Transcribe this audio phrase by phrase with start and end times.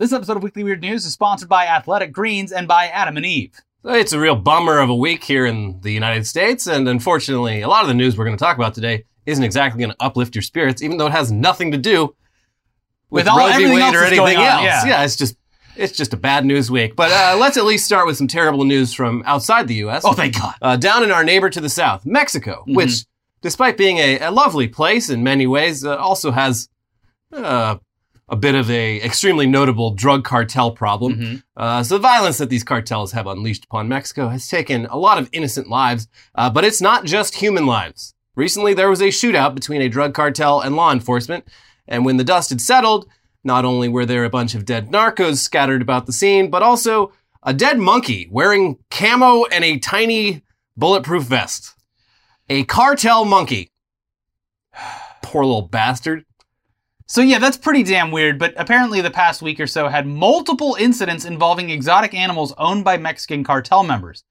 [0.00, 3.26] This episode of Weekly Weird News is sponsored by Athletic Greens and by Adam and
[3.26, 3.60] Eve.
[3.84, 7.68] It's a real bummer of a week here in the United States, and unfortunately, a
[7.68, 10.34] lot of the news we're going to talk about today isn't exactly going to uplift
[10.34, 12.14] your spirits, even though it has nothing to do
[13.10, 14.86] with, With all- everything Wade else or anything on, else.
[14.86, 15.04] yeah.
[15.04, 15.36] it's just
[15.76, 16.96] it's just a bad news week.
[16.96, 20.02] But uh, let's at least start with some terrible news from outside the U.S.
[20.06, 20.54] Oh, thank God.
[20.62, 22.74] uh, down in our neighbor to the south, Mexico, Mhm.
[22.74, 23.04] which,
[23.42, 26.68] despite being a, a lovely place in many ways, uh, also has
[27.32, 27.76] uh,
[28.30, 31.16] a bit of a extremely notable drug cartel problem.
[31.16, 31.42] Mhm.
[31.56, 35.18] Uh, so the violence that these cartels have unleashed upon Mexico has taken a lot
[35.18, 36.06] of innocent lives,
[36.36, 38.14] uh, but it's not just human lives.
[38.36, 41.44] Recently, there was a shootout between a drug cartel and law enforcement,
[41.88, 43.06] and when the dust had settled,
[43.42, 47.12] not only were there a bunch of dead narcos scattered about the scene, but also
[47.42, 50.42] a dead monkey wearing camo and a tiny
[50.76, 51.74] bulletproof vest.
[52.48, 53.70] A cartel monkey.
[55.22, 56.24] Poor little bastard.
[57.10, 60.76] So yeah, that's pretty damn weird, but apparently the past week or so had multiple
[60.78, 64.22] incidents involving exotic animals owned by Mexican cartel members.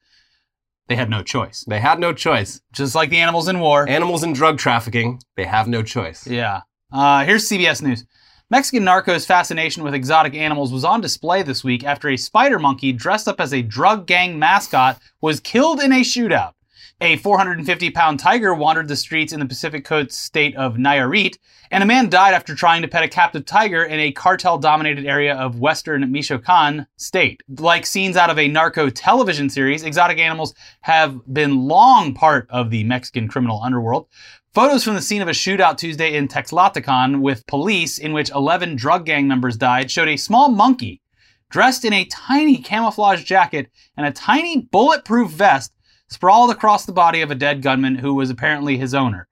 [0.88, 1.66] They had no choice.
[1.68, 2.62] They had no choice.
[2.72, 3.86] Just like the animals in war.
[3.90, 6.26] Animals in drug trafficking, they have no choice.
[6.26, 6.62] Yeah.
[6.90, 8.06] Uh, here's CBS News.
[8.50, 12.94] Mexican narcos' fascination with exotic animals was on display this week after a spider monkey
[12.94, 16.54] dressed up as a drug gang mascot was killed in a shootout.
[17.02, 21.38] A 450 pound tiger wandered the streets in the Pacific coast state of Nayarit,
[21.72, 25.06] and a man died after trying to pet a captive tiger in a cartel dominated
[25.06, 27.42] area of western Michoacan state.
[27.58, 32.70] Like scenes out of a narco television series, exotic animals have been long part of
[32.70, 34.10] the Mexican criminal underworld.
[34.54, 38.76] Photos from the scene of a shootout Tuesday in Texcaltitlan with police, in which 11
[38.76, 41.02] drug gang members died, showed a small monkey
[41.50, 45.72] dressed in a tiny camouflage jacket and a tiny bulletproof vest
[46.10, 49.28] sprawled across the body of a dead gunman who was apparently his owner.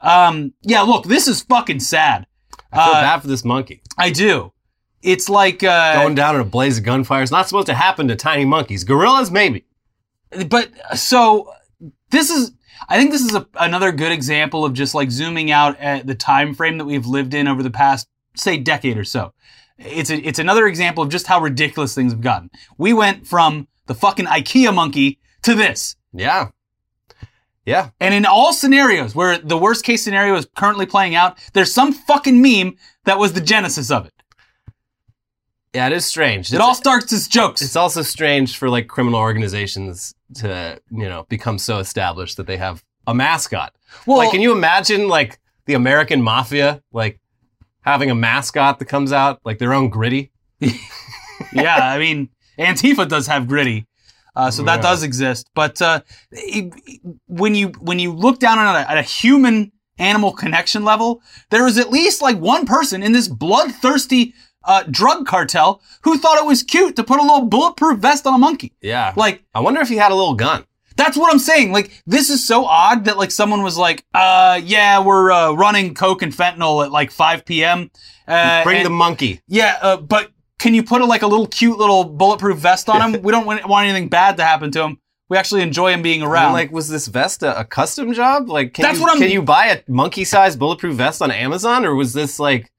[0.00, 2.26] Um, yeah, look, this is fucking sad.
[2.72, 3.82] I feel Uh, bad for this monkey.
[3.98, 4.52] I do.
[5.02, 8.08] It's like, uh, Going down in a blaze of gunfire It's not supposed to happen
[8.08, 8.84] to tiny monkeys.
[8.84, 9.64] Gorillas, maybe.
[10.48, 11.52] but so
[12.10, 12.52] this is
[12.88, 16.14] i think this is a, another good example of just like zooming out at the
[16.14, 19.32] time frame that we've lived in over the past say decade or so
[19.78, 22.48] it's a, it's another example of just how ridiculous things have gotten
[22.78, 26.48] we went from the fucking ikea monkey to this Yeah.
[27.66, 27.90] Yeah.
[28.00, 31.92] and in all scenarios where the worst case scenario is currently playing out there's some
[31.92, 34.14] fucking meme that was the genesis of it
[35.74, 36.48] Yeah, it is strange.
[36.48, 41.08] it It's- all starts as jokes It's also strange for like criminal organizations to, you
[41.08, 43.74] know, become so established that they have a mascot.
[44.06, 47.20] well like, can you imagine like the American mafia, like
[47.82, 50.32] having a mascot that comes out, like their own gritty?
[51.52, 53.86] yeah, I mean, Antifa does have gritty,
[54.36, 55.50] uh, so that does exist.
[55.54, 56.00] But uh,
[56.32, 56.72] it-
[57.26, 61.66] when you when you look down on it at a human animal connection level, there
[61.66, 66.44] is at least like one person in this bloodthirsty uh, drug cartel who thought it
[66.46, 68.72] was cute to put a little bulletproof vest on a monkey.
[68.80, 69.12] Yeah.
[69.16, 70.64] Like I wonder if he had a little gun.
[70.96, 71.72] that's what I'm saying.
[71.72, 75.94] Like this is so odd that like someone was like, uh, yeah, we're uh, running
[75.94, 77.90] coke and fentanyl at like 5 p.m.
[78.28, 79.40] Uh, Bring and- the monkey.
[79.48, 80.30] yeah, uh, but
[80.60, 83.22] can you put a, like a little cute little bulletproof vest on him?
[83.26, 84.98] we don't want, want anything bad to happen to him.
[85.28, 86.44] We actually enjoy him being I around.
[86.46, 88.48] mean, like, was this vest a, a custom job?
[88.48, 91.84] Like, can That's you, what I'm- can you buy a monkey-sized bulletproof vest on Amazon,
[91.84, 92.70] or was this like,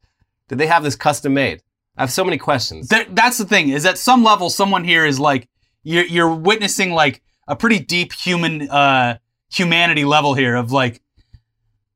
[0.47, 1.61] did they have this custom made?
[1.97, 2.87] I have so many questions.
[2.89, 5.47] There- that's the thing is at some level, someone here is like
[5.83, 9.17] you're you're witnessing like a pretty deep human uh
[9.51, 11.01] humanity level here of like.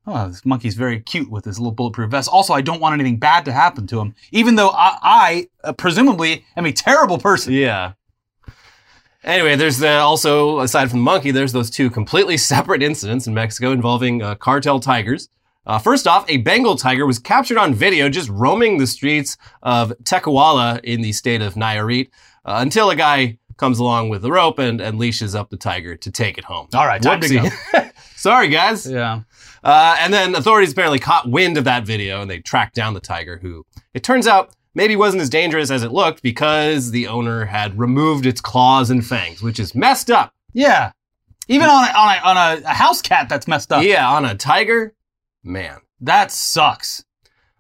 [0.08, 2.30] Oh, this monkey's very cute with his little bulletproof vest.
[2.30, 5.74] Also, I don't want anything bad to happen to him, even though I, I uh,
[5.74, 7.54] presumably am a terrible person.
[7.54, 7.94] Yeah.
[9.24, 13.34] Anyway, there's uh, also, aside from the monkey, there's those two completely separate incidents in
[13.34, 15.30] Mexico involving uh, cartel tigers.
[15.66, 19.92] Uh, first off, a Bengal tiger was captured on video just roaming the streets of
[20.04, 22.10] Tequila in the state of Nayarit
[22.46, 25.96] uh, until a guy comes along with a rope and, and leashes up the tiger
[25.96, 26.68] to take it home.
[26.76, 27.50] All right, time to go.
[28.26, 28.90] Sorry, guys.
[28.90, 29.22] Yeah.
[29.64, 33.00] Uh, and then authorities apparently caught wind of that video and they tracked down the
[33.00, 33.64] tiger, who
[33.94, 38.26] it turns out maybe wasn't as dangerous as it looked because the owner had removed
[38.26, 40.34] its claws and fangs, which is messed up.
[40.54, 40.94] Yeah.
[41.48, 43.84] Even on a, on a, on a, a house cat that's messed up.
[43.84, 44.96] Yeah, on a tiger,
[45.44, 45.78] man.
[46.02, 47.06] That sucks.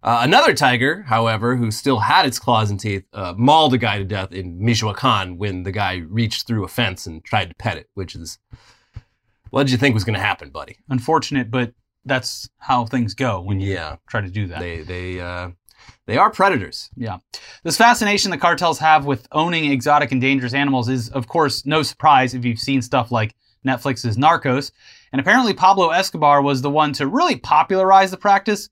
[0.01, 3.99] Uh, another tiger, however, who still had its claws and teeth, uh, mauled a guy
[3.99, 7.77] to death in Michoacan when the guy reached through a fence and tried to pet
[7.77, 8.39] it, which is
[9.55, 10.75] what did you think was going to happen, buddy?
[10.89, 11.73] Unfortunate, but
[12.03, 14.59] that's how things go when you Yeah, try to do that.
[14.59, 15.51] they they uh,
[16.07, 16.89] they are predators.
[16.97, 17.19] Yeah.
[17.63, 21.83] This fascination the cartels have with owning exotic and dangerous animals is, of course, no
[21.83, 23.33] surprise if you've seen stuff like
[23.65, 24.71] Netflix's Narcos.
[25.13, 28.67] And apparently, Pablo Escobar was the one to really popularize the practice.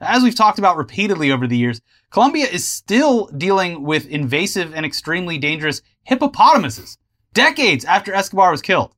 [0.00, 1.80] As we've talked about repeatedly over the years,
[2.10, 6.98] Colombia is still dealing with invasive and extremely dangerous hippopotamuses,
[7.34, 8.92] decades after Escobar was killed.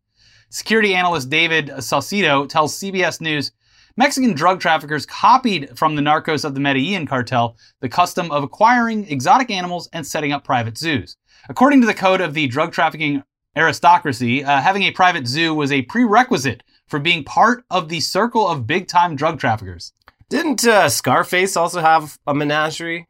[0.51, 3.53] Security analyst David Saucedo tells CBS News
[3.99, 9.09] Mexican drug traffickers copied from the narcos of the Medellin cartel the custom of acquiring
[9.09, 11.17] exotic animals and setting up private zoos.
[11.49, 13.23] According to the code of the drug trafficking
[13.57, 18.47] aristocracy, uh, having a private zoo was a prerequisite for being part of the circle
[18.47, 19.93] of big time drug traffickers.
[20.29, 23.07] Didn't uh, Scarface also have a menagerie?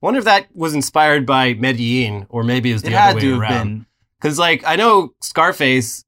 [0.00, 3.14] Wonder if that was inspired by Medellin, or maybe it was the It other had
[3.16, 3.86] way to have around.
[4.20, 6.04] Because, like, I know Scarface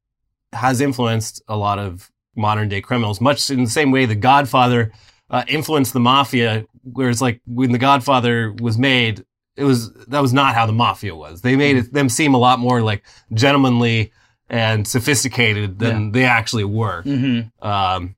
[0.52, 4.92] has influenced a lot of modern day criminals, much in the same way The Godfather
[5.30, 6.66] uh, influenced the mafia.
[6.82, 9.24] Whereas, like, when The Godfather was made,
[9.56, 11.42] it was that was not how the mafia was.
[11.42, 13.04] They made it, them seem a lot more like
[13.34, 14.12] gentlemanly
[14.48, 17.02] and sophisticated than they actually were.
[17.02, 17.66] Mm-hmm.
[17.66, 18.16] Um,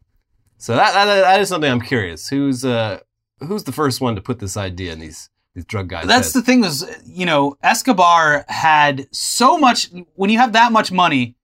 [0.59, 2.29] so that, that that is something I'm curious.
[2.29, 3.01] Who's uh
[3.41, 6.07] who's the first one to put this idea in these these drug guys?
[6.07, 6.33] That's heads?
[6.35, 11.37] the thing was, you know, Escobar had so much, when you have that much money,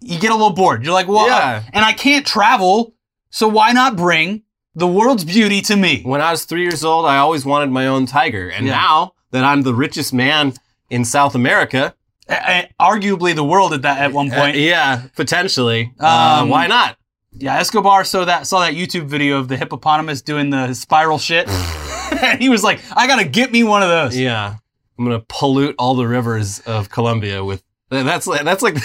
[0.00, 0.84] you get a little bored.
[0.84, 1.62] You're like, well, Yeah.
[1.72, 2.94] and I can't travel,
[3.30, 4.42] so why not bring
[4.74, 6.02] the world's beauty to me?
[6.04, 8.72] when I was three years old, I always wanted my own tiger, and Yeah.
[8.72, 10.54] now that I'm the richest man
[10.90, 11.94] in South America,
[12.28, 14.56] A- a- arguably the world at that at one uh, point.
[14.56, 16.96] yeah, potentially, uh, Um, why not?
[17.38, 21.48] Yeah, Escobar saw that saw that YouTube video of the hippopotamus doing the spiral shit.
[22.22, 24.16] and he was like, I gotta get me one of those.
[24.16, 24.54] Yeah,
[24.98, 27.62] I'm gonna pollute all the rivers of Colombia with.
[27.90, 28.76] That's like that's like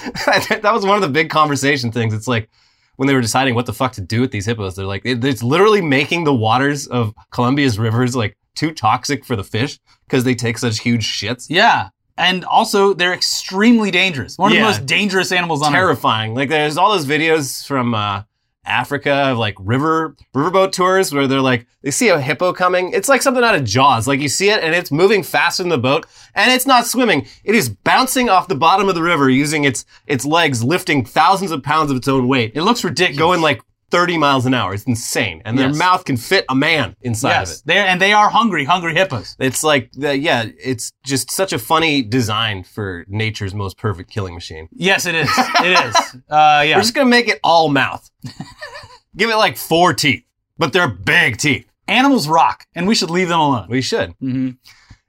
[0.26, 2.12] that was one of the big conversation things.
[2.14, 2.48] It's like
[2.96, 5.24] when they were deciding what the fuck to do with these hippos, they're like, it-
[5.24, 10.24] it's literally making the waters of Colombia's rivers like too toxic for the fish because
[10.24, 11.46] they take such huge shits.
[11.48, 11.88] Yeah.
[12.18, 14.36] And also they're extremely dangerous.
[14.36, 14.60] One of Yeah.
[14.64, 15.78] the most dangerous animals on earth.
[15.78, 16.34] terrifying.
[16.34, 18.22] Like there's all those videos from uh,
[18.64, 22.92] Africa of like river riverboat tours where they're like they see a hippo coming.
[22.92, 24.06] It's like something out of Jaws.
[24.06, 27.26] Like you see it and it's moving faster than the boat, and it's not swimming.
[27.44, 31.50] It is bouncing off the bottom of the river using its its legs, lifting thousands
[31.50, 33.18] of pounds of its own weight, It looks ridiculous.
[33.18, 33.62] going like
[33.92, 34.74] 30 miles an hour.
[34.74, 35.76] It's insane, and their Yes.
[35.78, 37.66] mouth can fit a man inside of yes, it.
[37.66, 39.36] they and they are hungry, hungry hippos.
[39.38, 44.34] It's like, the, yeah, it's just such a funny design for nature's most perfect killing
[44.34, 44.68] machine.
[44.72, 45.30] Yes, it is.
[45.36, 45.94] It is.
[46.28, 46.76] Uh, yeah.
[46.76, 48.10] We're just gonna make it all mouth.
[49.16, 50.24] Give it like four teeth,
[50.58, 51.68] but they're big teeth.
[51.86, 53.66] Animals rock, and we should leave them alone.
[53.68, 54.12] We should.
[54.20, 54.50] hmm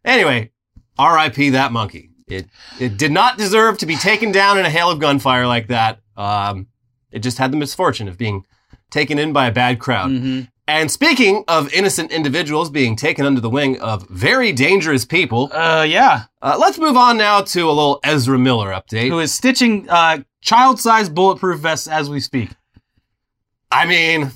[0.03, 0.51] Anyway,
[0.99, 1.51] R.I.P.
[1.51, 2.09] that monkey.
[2.27, 2.47] It
[2.79, 5.99] it did not deserve to be taken down in a hail of gunfire like that.
[6.17, 6.67] Um,
[7.11, 8.45] it just had the misfortune of being
[8.93, 10.09] taken in by a bad crowd.
[10.11, 15.49] hmm And speaking of innocent individuals being taken under the wing of very dangerous people,
[15.53, 16.15] Uh, yeah.
[16.41, 19.09] uh, let's move on now to a little Ezra Miller update.
[19.09, 22.49] Who is stitching uh, child-sized bulletproof vests as we speak?
[23.71, 24.31] I mean,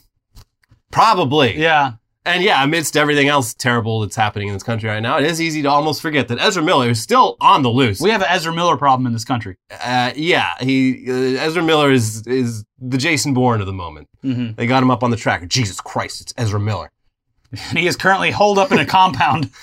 [0.91, 1.57] probably.
[1.57, 1.93] Yeah.
[2.27, 5.41] And yeah, amidst everything else terrible that's happening in this country right now, it is
[5.41, 8.01] easy to almost forget that Ezra Miller is still on the loose.
[8.01, 9.55] We have an Ezra Miller problem in this country.
[9.71, 14.07] uh, yeah, he uh, Ezra Miller is is the Jason Bourne of the moment.
[14.21, 15.47] hmm They got him up on the track.
[15.47, 16.91] Jesus Christ, it's Ezra Miller.
[17.69, 19.49] And he is currently holed up in a compound.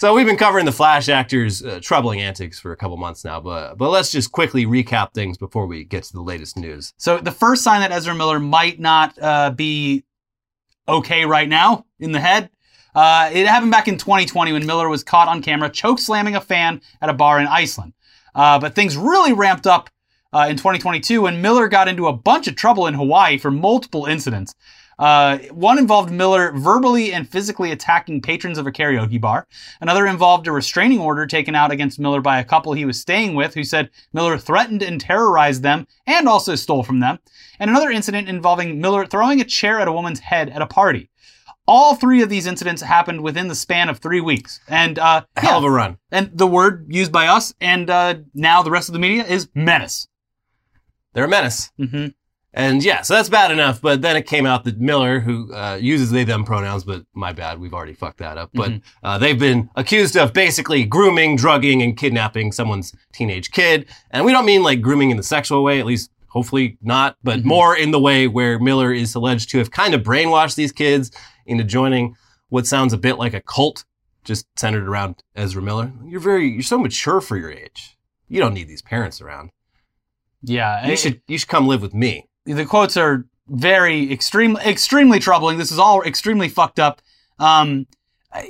[0.00, 3.40] So we've been covering the Flash actor's uh, troubling antics for a couple months now,
[3.40, 6.92] but but let's just quickly recap things before we get to the latest news.
[6.98, 10.04] So the first sign that Ezra Miller might not uh, be
[10.88, 12.50] okay right now in the head,
[12.94, 16.40] uh, it happened back in 2020 when Miller was caught on camera choke slamming a
[16.40, 17.92] fan at a bar in Iceland.
[18.34, 19.90] Uh, but things really ramped up
[20.32, 24.06] uh, in 2022 when Miller got into a bunch of trouble in Hawaii for multiple
[24.06, 24.54] incidents.
[24.98, 29.46] Uh, one involved Miller verbally and physically attacking patrons of a karaoke bar.
[29.80, 33.34] Another involved a restraining order taken out against Miller by a couple he was staying
[33.34, 37.18] with who said Miller threatened and terrorized them and also stole from them.
[37.60, 41.10] And another incident involving Miller throwing a chair at a woman's head at a party.
[41.66, 44.58] All three of these incidents happened within the span of three weeks.
[44.68, 45.98] And, uh, A hell yeah, of a run.
[46.10, 49.48] and the word used by us and uh, now the rest of the media is
[49.54, 50.08] menace.
[51.12, 51.70] They're a menace.
[51.78, 52.06] hmm
[52.58, 53.80] And yeah, so that's bad enough.
[53.80, 57.32] But then it came out that Miller, who uh, uses they them pronouns, but my
[57.32, 58.50] bad, we've already fucked that up.
[58.52, 58.82] But Mhm.
[59.04, 63.86] uh, they've been accused of basically grooming, drugging, and kidnapping someone's teenage kid.
[64.10, 67.40] And we don't mean like grooming in the sexual way, at least hopefully not, but
[67.40, 67.44] Mhm.
[67.44, 71.12] more in the way where Miller is alleged to have kind of brainwashed these kids
[71.46, 72.16] into joining
[72.48, 73.84] what sounds a bit like a cult,
[74.24, 75.92] just centered around Ezra Miller.
[76.04, 77.96] You're very, you're so mature for your age.
[78.28, 79.50] You don't need these parents around.
[80.42, 80.86] Yeah.
[80.88, 82.27] You should, you should come live with me.
[82.54, 85.58] The quotes are very extreme, extremely troubling.
[85.58, 87.00] This is all extremely fucked up.
[87.38, 87.86] Um,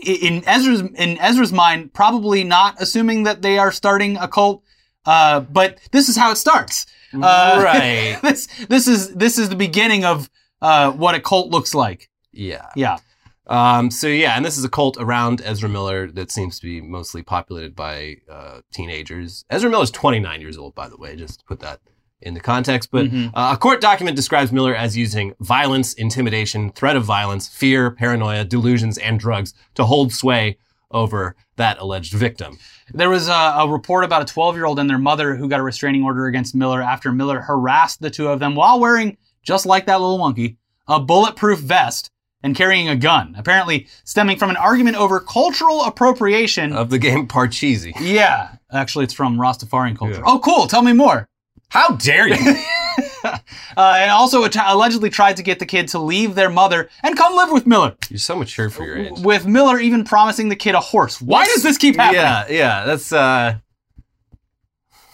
[0.02, 4.62] in Ezra's in Ezra's mind, probably not assuming that they are starting a cult.
[5.06, 6.86] Uh, but this is how it starts.
[7.14, 8.18] Uh, right.
[8.22, 10.28] this this is this is the beginning of
[10.60, 12.10] uh, what a cult looks like.
[12.32, 12.68] Yeah.
[12.74, 12.98] Yeah.
[13.46, 16.82] Um, so yeah, and this is a cult around Ezra Miller that seems to be
[16.82, 19.44] mostly populated by uh, teenagers.
[19.48, 21.80] Ezra Miller is 29 years old, by the way, just to put that
[22.20, 22.90] into context.
[22.90, 23.30] But Mhm.
[23.34, 28.44] uh, a court document describes Miller as using violence, intimidation, threat of violence, fear, paranoia,
[28.44, 30.58] delusions, and drugs to hold sway
[30.90, 32.58] over that alleged victim.
[32.94, 35.60] There was a, a report about a 12 year old and their mother who got
[35.60, 39.66] a restraining order against Miller after Miller harassed the two of them while wearing, just
[39.66, 40.56] like that little monkey,
[40.86, 42.10] a bulletproof vest
[42.42, 46.72] and carrying a gun, apparently stemming from an argument over cultural appropriation.
[46.72, 47.92] Of the game Parcheesi.
[48.00, 50.14] yeah, actually, it's from Rastafarian culture.
[50.14, 50.22] Yeah.
[50.24, 50.66] Oh, cool.
[50.66, 51.28] Tell me more.
[51.70, 52.36] How dare you?
[53.24, 53.38] uh,
[53.76, 57.52] and also allegedly tried to get the kid to leave their mother and come live
[57.52, 57.96] with Miller.
[58.08, 59.18] You're so mature for your age.
[59.18, 61.20] With Miller even promising the kid a horse.
[61.20, 62.22] Why does this keep happening?
[62.22, 63.58] Yeah, yeah, that's uh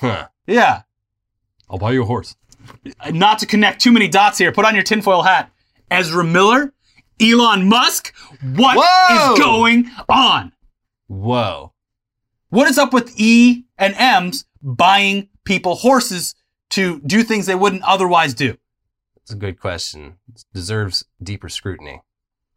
[0.00, 0.28] Huh.
[0.46, 0.82] yeah.
[1.68, 2.36] I'll buy you a horse.
[3.10, 5.50] not to connect too many dots here, put on your tinfoil hat.
[5.90, 6.72] Ezra Miller,
[7.20, 8.14] Elon Musk,
[8.54, 9.36] what is Whoa!
[9.36, 10.52] going on?
[11.08, 11.72] Whoa.
[12.50, 16.34] What is up with E and M's buying people horses
[16.70, 18.56] to do things they wouldn't otherwise do?
[19.16, 20.16] That's a good question.
[20.28, 22.02] It deserves deeper scrutiny.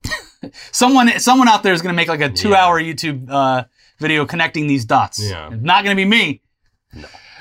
[0.71, 3.63] Someone, someone out there is going to make like a two-hour YouTube uh,
[3.97, 5.19] video connecting these dots.
[5.19, 5.49] Yeah.
[5.51, 6.41] It's not going to be me.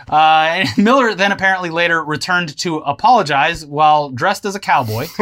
[0.08, 5.06] Uh, and Miller then apparently later returned to apologize while dressed as a cowboy.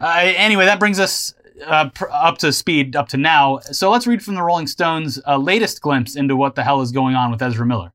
[0.00, 3.58] uh, anyway, that brings us uh, pr- up to speed up to now.
[3.58, 6.92] So let's read from the Rolling Stones' uh, latest glimpse into what the hell is
[6.92, 7.92] going on with Ezra Miller.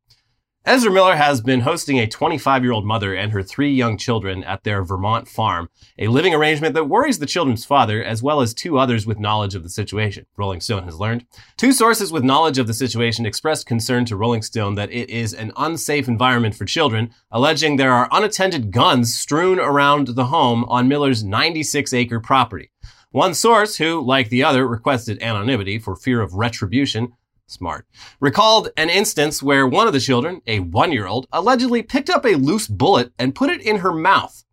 [0.67, 4.43] Ezra Miller has been hosting a 25 year old mother and her three young children
[4.43, 5.69] at their Vermont farm,
[5.99, 9.53] a living arrangement that worries the children's father, as well as two others with knowledge
[9.53, 11.27] of the situation, Rolling Stone has learned.
[11.55, 15.35] Two sources with knowledge of the situation expressed concern to Rolling Stone that it is
[15.35, 20.87] an unsafe environment for children, alleging there are unattended guns strewn around the home on
[20.87, 22.71] Miller's 96 acre property.
[23.11, 27.13] One source, who, like the other, requested anonymity for fear of retribution,
[27.47, 27.85] smart,
[28.19, 32.25] recalled an instance where one of the children, a one year old, allegedly picked up
[32.25, 34.43] a loose bullet and put it in her mouth.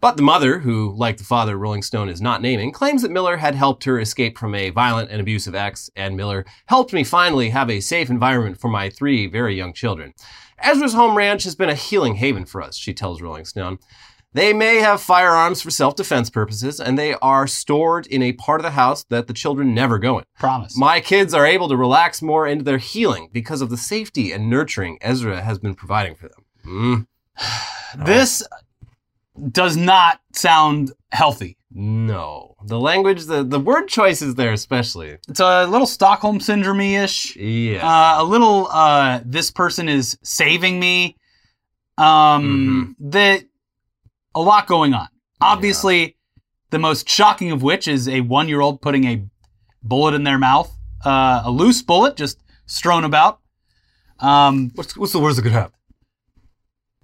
[0.00, 3.38] But the mother, who, like the father Rolling Stone is not naming, claims that Miller
[3.38, 7.48] had helped her escape from a violent and abusive ex, and Miller helped me finally
[7.50, 10.12] have a safe environment for my three very young children.
[10.58, 13.78] Ezra's home ranch has been a healing haven for us, she tells Rolling Stone.
[14.36, 18.64] They may have firearms for self-defense purposes, and they are stored in a part of
[18.64, 20.24] the house that the children never go in.
[20.38, 20.76] Promise.
[20.76, 24.50] My kids are able to relax more into their healing because of the safety and
[24.50, 26.44] nurturing Ezra has been providing for them.
[26.66, 27.06] Mm,
[28.06, 28.42] this
[29.50, 31.56] does not sound healthy.
[31.70, 32.54] no.
[32.66, 35.16] The language, the, the word choices there, especially.
[35.28, 37.36] It's a little Stockholm syndrome ish.
[37.36, 37.80] Yeah.
[37.86, 41.16] uh, a little uh, this person is saving me
[41.98, 42.04] um
[42.98, 43.10] Mm-hmm.
[43.10, 43.44] that
[44.36, 45.08] a lot going on
[45.40, 46.16] obviously
[46.70, 49.24] the most shocking of which is a one year old putting a
[49.82, 50.72] bullet in their mouth
[51.04, 53.40] uh, a loose bullet just strewn about
[54.20, 55.72] um what's, what's the worst that could happen?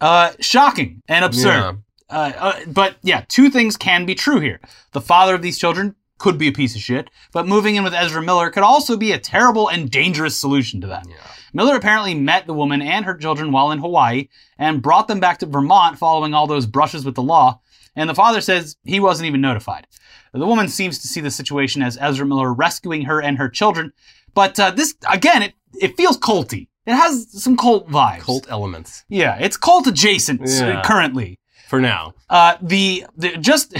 [0.00, 4.60] uh shocking and absurd uh, uh, but yeah, two things can be true here.
[4.92, 7.94] The father of these children could be a piece of shit, but moving in with
[7.94, 11.06] Ezra Miller could also be a terrible and dangerous solution to that.
[11.08, 11.16] Yeah.
[11.52, 14.28] Miller apparently met the woman and her children while in Hawaii
[14.58, 17.60] and brought them back to Vermont following all those brushes with the law,
[17.96, 19.86] and the father says he wasn't even notified.
[20.32, 23.92] The woman seems to see the situation as Ezra Miller rescuing her and her children,
[24.34, 26.68] but uh, this, again, it, it feels culty.
[26.86, 28.20] It has some cult vibes.
[28.22, 30.82] Cult elements Yeah, it's cult adjacent Yeah.
[30.84, 32.14] currently for now.
[32.30, 33.74] uh, the, the just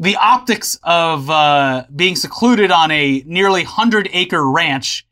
[0.00, 5.06] the optics of uh, being secluded on a nearly hundred acre ranch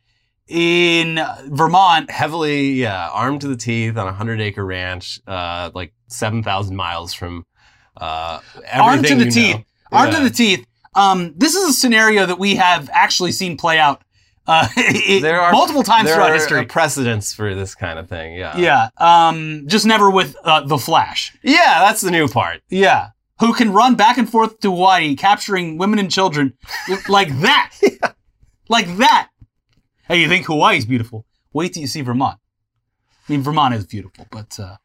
[0.49, 2.11] in Vermont.
[2.11, 7.12] Heavily, yeah, armed to the teeth on a hundred acre ranch, uh, like 7,000 miles
[7.15, 7.45] from,
[7.97, 8.41] uh,
[8.73, 9.57] Armed to the teeth.
[9.57, 9.65] know.
[9.93, 10.19] Armed Yeah.
[10.21, 10.67] to the teeth.
[10.95, 14.03] Um, this is a scenario that we have actually seen play out
[14.49, 16.65] uh, it- There are multiple times there throughout are history.
[16.67, 18.35] precedents for this kind of thing.
[18.37, 18.57] Yeah.
[18.57, 21.37] yeah, um, just never with uh, the Flash.
[21.43, 22.62] Yeah, that's the new part.
[22.71, 23.09] Yeah.
[23.41, 26.55] Who can run back and forth to Hawaii, capturing women and children
[27.09, 27.73] like that.
[28.69, 29.29] Like that.
[30.09, 31.27] Hey, you think Hawaii's beautiful?
[31.53, 32.39] Wait till you see Vermont.
[33.29, 34.77] I mean, Vermont is beautiful, but uh,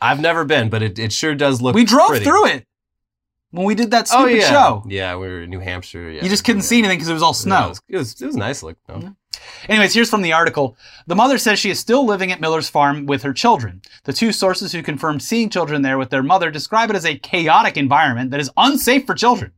[0.00, 1.74] I've never been, but it, it sure does look.
[1.74, 2.24] we drove pretty.
[2.24, 2.66] through it
[3.52, 4.84] when we did that Oh stupid yeah, show.
[4.86, 6.10] yeah, we were in New Hampshire.
[6.10, 6.66] Yeah, You just couldn't yeah.
[6.66, 7.64] see anything because it was all Yeah, snow.
[7.66, 8.76] it, was, it was it was nice look.
[8.88, 9.14] No.
[9.68, 10.76] Anyways, here's from the article.
[11.06, 13.80] The mother says she is still living at Miller's farm with her children.
[14.04, 17.16] The two sources who confirmed seeing children there with their mother describe it as a
[17.18, 19.52] chaotic environment that is unsafe for children.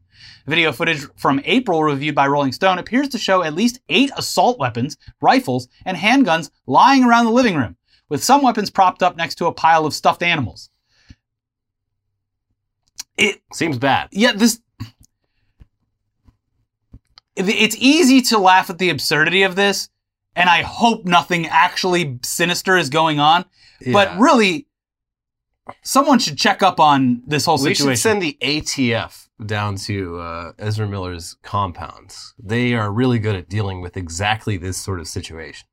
[0.46, 4.58] Video footage from April reviewed by Rolling Stone appears to show at least eight assault
[4.58, 7.76] weapons, rifles, and handguns lying around the living room,
[8.08, 10.70] with some weapons propped up next to a pile of stuffed animals.
[13.16, 14.08] It Seems bad.
[14.11, 14.61] yeah, this
[17.34, 19.88] it's easy to laugh at the absurdity of this,
[20.37, 23.44] and I hope nothing actually sinister is going on.
[23.90, 24.66] But really,
[25.83, 27.87] someone should check up on this whole situation.
[27.87, 32.35] we should send the ATF down to uh, Ezra Miller's compounds.
[32.38, 35.66] They are really good at dealing with exactly this sort of situation.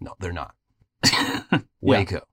[0.00, 0.54] No, they're not.
[1.80, 2.26] Waco.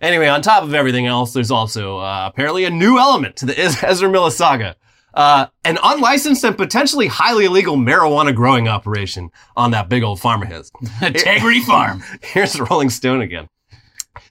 [0.00, 3.58] Anyway, on top of everything else, there's also uh, apparently a new element to the
[3.82, 4.76] Ezra Miller saga.
[5.14, 10.42] Uh, an unlicensed and potentially highly illegal marijuana growing operation on that big old farm
[10.42, 10.70] of his.
[11.02, 12.04] Integrity Farm.
[12.22, 13.48] Here's Rolling Stone again.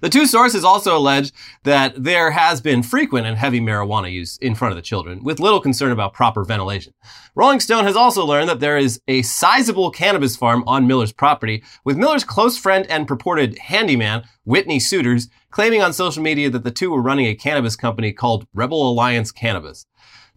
[0.02, 1.32] The two sources also allege
[1.64, 5.40] that there has been frequent and heavy marijuana use in front of the children, with
[5.40, 6.94] little concern about proper ventilation.
[7.36, 11.64] Rolling Stone has also learned that there is a sizable cannabis farm on Miller's property,
[11.84, 16.72] with Miller's close friend and purported handyman, Whitney Suitors, claiming on social media that the
[16.72, 19.86] two were running a cannabis company called Rebel Alliance Cannabis.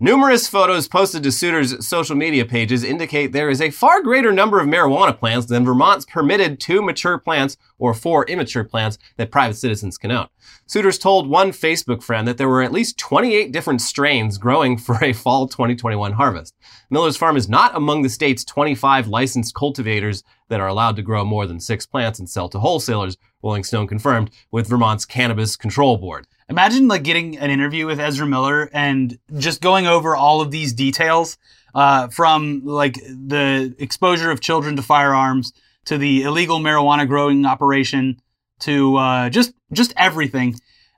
[0.02, 4.58] Numerous photos posted to Suitors' social media pages indicate there is a far greater number
[4.58, 9.56] of marijuana plants than Vermont's permitted two mature plants or four immature plants that private
[9.56, 10.26] citizens can own.
[10.66, 14.96] Suitors told one Facebook friend that there were at least 28 different strains growing for
[15.04, 16.54] a fall 2021 harvest.
[16.88, 21.26] Miller's farm is not among the state's 25 licensed cultivators that are allowed to grow
[21.26, 25.98] more than six plants and sell to wholesalers, Rolling Stone confirmed with Vermont's Cannabis Control
[25.98, 26.26] Board.
[26.50, 30.72] Imagine like getting an interview with Ezra Miller and just going over all of these
[30.72, 31.38] details
[31.76, 35.52] uh, from like the exposure of children to firearms
[35.84, 38.20] to the illegal marijuana growing operation
[38.60, 40.56] to uh, just just everything.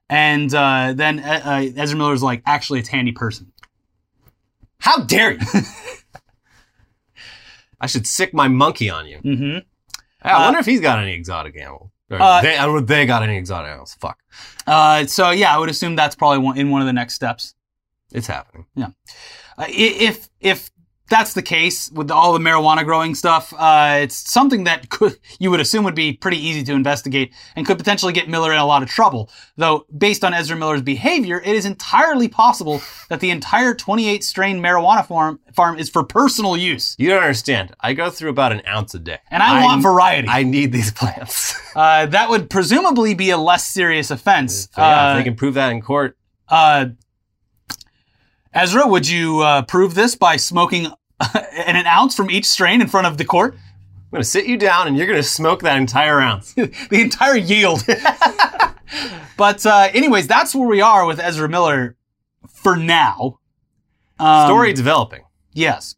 [0.09, 3.53] And uh, then uh, uh, Ezra Miller's like, actually, it's handy person.
[4.79, 5.41] How dare you?
[7.81, 9.19] I should sick my monkey on you.
[9.19, 9.59] Mm-hmm.
[10.23, 11.91] I wonder if he's got any exotic animals.
[12.13, 13.97] Or Uh, they, I don't, they got any exotic animals.
[14.01, 14.19] Fuck.
[14.67, 17.55] Uh, so yeah, I would assume that's probably one, in one of the next steps.
[18.13, 18.67] It's happening.
[18.77, 20.71] Uh, if if
[21.09, 25.51] that's the case with all the marijuana growing stuff, uh, it's something that could you
[25.51, 28.65] would assume would be pretty easy to investigate and could potentially get Miller in a
[28.67, 29.31] lot of trouble.
[29.57, 34.61] Though, based on Ezra Miller's behavior, it is entirely possible that the entire 28 strain
[34.61, 37.75] marijuana farm farm is for personal use, You don't understand.
[37.81, 39.19] I go through about an ounce a day.
[39.31, 40.29] and I, want variety.
[40.29, 41.55] I need these plants.
[41.77, 44.69] uh, that would presumably be a less serious offense.
[44.73, 46.17] So, yeah, Uh, if they can prove that in court.
[48.55, 50.93] Ezra, would you uh, prove this by smoking an,
[51.77, 53.55] an ounce from each strain in front of the court?
[53.55, 56.53] I'm going to sit you down and you're going to smoke that entire ounce.
[56.55, 57.83] the entire yield.
[59.39, 61.97] but uh, anyways, that's where we are with Ezra Miller
[62.53, 63.39] for now.
[64.19, 65.23] Um, Story developing.
[65.55, 65.97] Yes.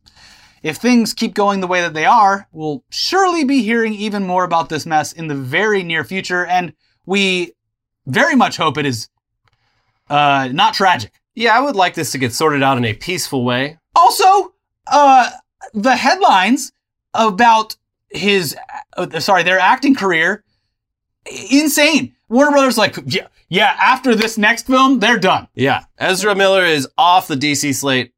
[0.62, 4.44] If things keep going the way that they are, we'll surely be hearing even more
[4.44, 6.72] about this mess in the very near future, and
[7.04, 7.52] we
[8.06, 9.10] very much hope it is
[10.08, 11.12] uh, not tragic.
[11.34, 13.78] Yeah, I would like this to get sorted out in a peaceful way.
[13.96, 14.54] Also,
[14.86, 15.30] uh,
[15.72, 16.72] the headlines
[17.14, 17.76] about
[18.10, 18.56] his,
[18.96, 20.44] uh, sorry, their acting career,
[21.50, 22.14] insane.
[22.28, 23.76] Warner Brothers like, yeah, yeah.
[23.80, 25.48] After this next film, they're done.
[25.54, 28.12] Yeah, Ezra Miller is off the DC slate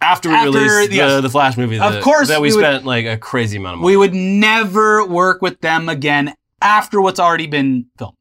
[0.00, 1.78] after we After- released the, the Flash movie.
[1.78, 3.92] Of that- course that we, we would- spent like a crazy amount of money.
[3.92, 8.16] We would never work with them again after what's already been filmed.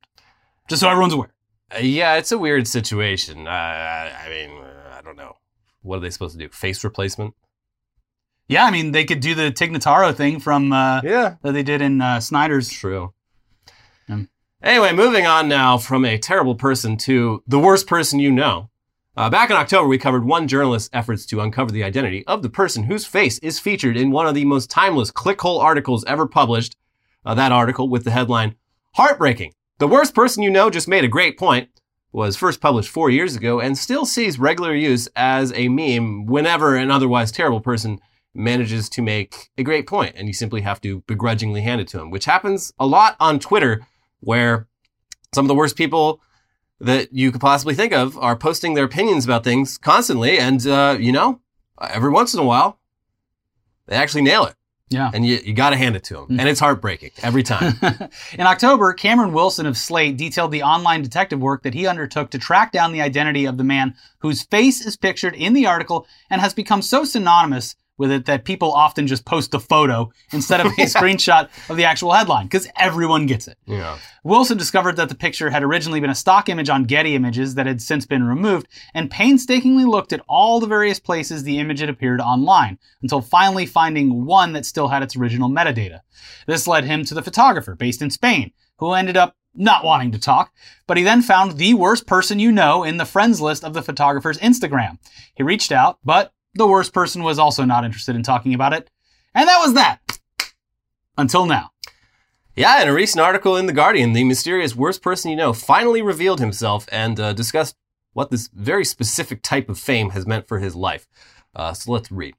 [0.70, 1.34] Just so everyone's aware.
[1.80, 3.48] Yeah, it's a weird situation.
[3.48, 5.38] Uh, I mean, I don't know.
[5.82, 6.50] What are they supposed to do?
[6.50, 7.34] Face replacement?
[8.48, 11.64] Yeah, I mean, they could do the Tig Notaro thing from uh, Yeah, that they
[11.64, 12.70] did in uh, Snyder's.
[12.70, 13.14] true.
[14.10, 14.30] Um,
[14.62, 18.70] Anyway, moving on now from a terrible person to the worst person you know.
[19.18, 22.50] Uh, back in October, we covered one journalist's efforts to uncover the identity of the
[22.50, 26.78] person whose face is featured in one of the most timeless clickhole articles ever published.
[27.26, 28.56] Uh, that article with the headline,
[28.96, 29.54] Heartbreaking.
[29.82, 31.70] The worst person you know just made a great point.
[32.12, 36.76] Was first published four years ago and still sees regular use as a meme whenever
[36.76, 38.00] an otherwise terrible person
[38.36, 42.00] manages to make a great point, and you simply have to begrudgingly hand it to
[42.00, 43.82] him, which happens a lot on Twitter,
[44.20, 44.68] where
[45.34, 46.22] some of the worst people
[46.80, 50.96] that you could possibly think of are posting their opinions about things constantly, and uh,
[51.00, 51.42] you know,
[51.82, 52.80] every once in a while,
[53.88, 54.54] they actually nail it,
[54.92, 55.10] Yeah.
[55.14, 56.40] and you you got to hand it to him.
[56.40, 57.80] and it's heartbreaking every time.
[58.34, 62.38] In October, Cameron Wilson of Slate detailed the online detective work that he undertook to
[62.38, 66.42] track down the identity of the man whose face is pictured in the article and
[66.42, 70.66] has become so synonymous with it that people often just post a photo instead of
[70.66, 73.58] a screenshot of the actual headline because everyone gets it.
[73.78, 77.56] know, Wilson discovered that the picture had originally been a stock image on Getty Images
[77.56, 81.80] that had since been removed and painstakingly looked at all the various places the image
[81.80, 86.02] had appeared online until finally finding one that still had its original metadata.
[86.48, 90.20] This led him to the photographer based in Spain, who ended up not wanting to
[90.20, 90.52] talk,
[90.88, 93.84] but he then found the worst person you know in the friends list of the
[93.84, 94.98] photographer's Instagram.
[95.36, 98.90] He reached out, but the worst person was also not interested in talking about it.
[99.34, 100.00] And that was that.
[101.18, 101.72] Until now.
[102.56, 106.02] Yeah, in a recent article in The Guardian, the mysterious worst person you know finally
[106.02, 107.76] revealed himself and uh, discussed
[108.14, 111.08] what this very specific type of fame has meant for his life.
[111.56, 112.36] Uh, so let's read.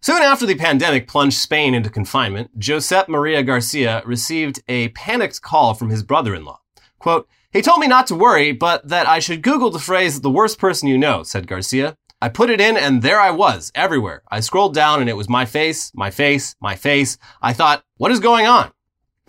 [0.00, 5.74] Soon after the pandemic plunged Spain into confinement, Josep Maria Garcia received a panicked call
[5.74, 6.60] from his brother in law.
[6.98, 10.30] Quote, He told me not to worry, but that I should Google the phrase the
[10.30, 11.96] worst person you know, said Garcia.
[12.20, 14.22] I put it in and there I was, everywhere.
[14.28, 17.16] I scrolled down and it was my face, my face, my face.
[17.40, 18.72] I thought, what is going on?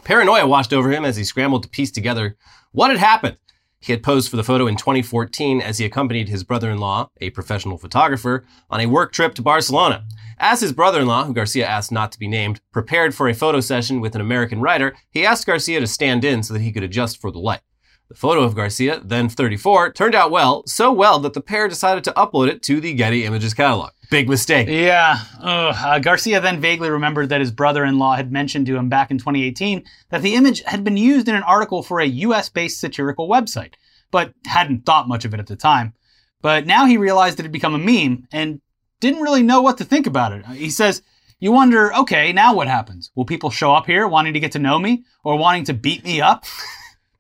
[0.03, 2.35] Paranoia washed over him as he scrambled to piece together
[2.71, 3.37] what had happened.
[3.79, 7.77] He had posed for the photo in 2014 as he accompanied his brother-in-law, a professional
[7.77, 10.05] photographer, on a work trip to Barcelona.
[10.37, 14.01] As his brother-in-law, who Garcia asked not to be named, prepared for a photo session
[14.01, 17.21] with an American writer, he asked Garcia to stand in so that he could adjust
[17.21, 17.61] for the light.
[18.09, 22.03] The photo of Garcia, then 34, turned out well, so well that the pair decided
[22.05, 23.91] to upload it to the Getty Images catalog.
[24.09, 24.67] Big mistake.
[24.67, 25.19] Yeah.
[25.39, 29.11] Uh, Garcia then vaguely remembered that his brother in law had mentioned to him back
[29.11, 32.79] in 2018 that the image had been used in an article for a US based
[32.79, 33.75] satirical website,
[34.09, 35.93] but hadn't thought much of it at the time.
[36.41, 38.59] But now he realized it had become a meme and
[38.99, 40.47] didn't really know what to think about it.
[40.47, 41.03] He says,
[41.39, 43.11] You wonder, okay, now what happens?
[43.13, 46.03] Will people show up here wanting to get to know me or wanting to beat
[46.03, 46.45] me up?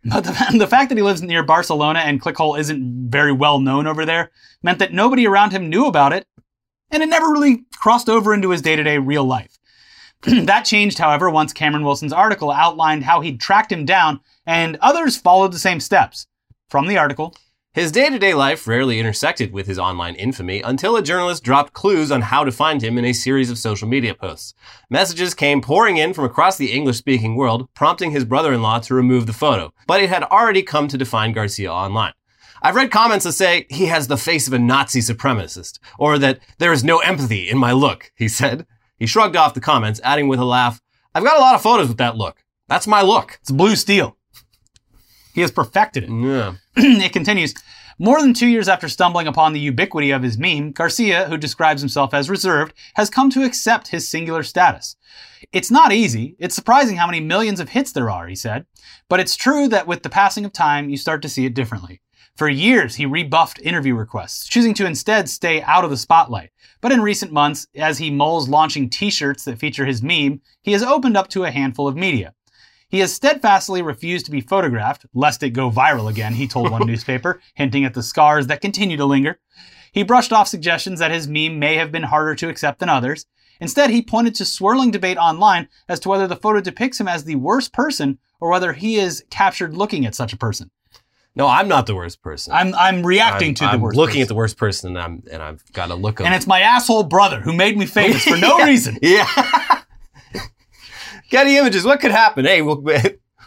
[0.03, 3.87] But the, the, fact that he lives near Barcelona and Clickhole isn't very well known
[3.87, 4.31] over there
[4.63, 6.25] meant that nobody around him knew about it
[6.91, 9.57] and it never really crossed over into his day to day real life.
[10.21, 15.17] that changed, however, once Cameron Wilson's article outlined how he'd tracked him down, and others
[15.17, 16.27] followed the same steps.
[16.69, 17.35] From the article,
[17.71, 21.73] his day to day life rarely intersected with his online infamy until a journalist dropped
[21.73, 24.55] clues on how to find him in a series of social media posts.
[24.89, 28.79] Messages came pouring in from across the English speaking world, prompting his brother in law
[28.79, 32.13] to remove the photo, but it had already come to define Garcia online.
[32.61, 36.39] I've read comments that say he has the face of a Nazi supremacist, or that
[36.57, 38.65] there is no empathy in my look, he said.
[38.97, 40.81] He shrugged off the comments, adding with a laugh,
[41.13, 42.43] I've got a lot of photos with that look.
[42.67, 43.37] That's my look.
[43.41, 44.17] It's blue steel.
[45.33, 46.09] He has perfected it.
[46.09, 46.55] Yeah.
[47.01, 47.53] it continues.
[48.01, 51.81] More than two years after stumbling upon the ubiquity of his meme, Garcia, who describes
[51.81, 54.95] himself as reserved, has come to accept his singular status.
[55.51, 56.37] It's not easy.
[56.39, 58.65] It's surprising how many millions of hits there are, he said.
[59.09, 61.99] But it's true that with the passing of time, you start to see it differently.
[62.37, 66.51] For years, he rebuffed interview requests, choosing to instead stay out of the spotlight.
[66.79, 70.83] But in recent months, as he mulls launching t-shirts that feature his meme, he has
[70.83, 72.33] opened up to a handful of media.
[72.89, 76.85] He has steadfastly refused to be photographed, lest it go viral again, he told one
[76.87, 79.39] newspaper, hinting at the scars that continue to linger.
[79.91, 83.25] He brushed off suggestions that his meme may have been harder to accept than others.
[83.61, 87.23] Instead, he pointed to swirling debate online as to whether the photo depicts him as
[87.25, 90.71] the worst person or whether he is captured looking at such a person.
[91.35, 92.53] No, I'm not the worst person.
[92.53, 93.97] I'm I'm reacting I'm, to the worst I'm worst.
[93.97, 94.21] looking person.
[94.23, 96.19] at the worst person, and I'm and I've got to look.
[96.21, 98.65] and it's my asshole brother who made me famous for no Yeah.
[98.65, 98.97] reason.
[99.01, 99.25] yeah.
[101.29, 101.85] Getty Images.
[101.85, 102.45] What could happen?
[102.45, 103.03] Hey, we'll, we'll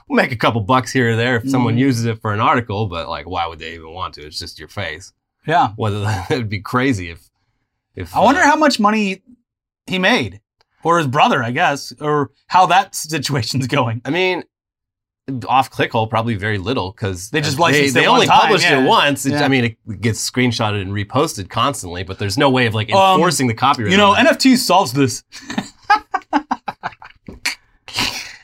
[0.08, 1.80] make a couple bucks here or there if someone Mhm.
[1.80, 4.22] uses it for an article, but like, why would they even want to?
[4.26, 5.12] It's just your face.
[5.46, 7.28] Yeah, Whether that would be crazy if
[7.94, 9.22] if I wonder uh, how much money
[9.86, 10.40] he made,
[10.84, 14.00] or his brother, I guess, or how that situation's going.
[14.04, 14.44] I mean,
[15.46, 18.64] off clickhole probably very little because They just they, licensed they it only time, published
[18.64, 18.82] yeah.
[18.82, 19.26] it once.
[19.26, 19.44] It- Yeah.
[19.44, 23.14] I mean, it gets screenshotted and reposted constantly, but there's no way of like Um,
[23.16, 23.90] enforcing the copyright.
[23.92, 24.14] You know.
[24.14, 25.22] NFT solves this.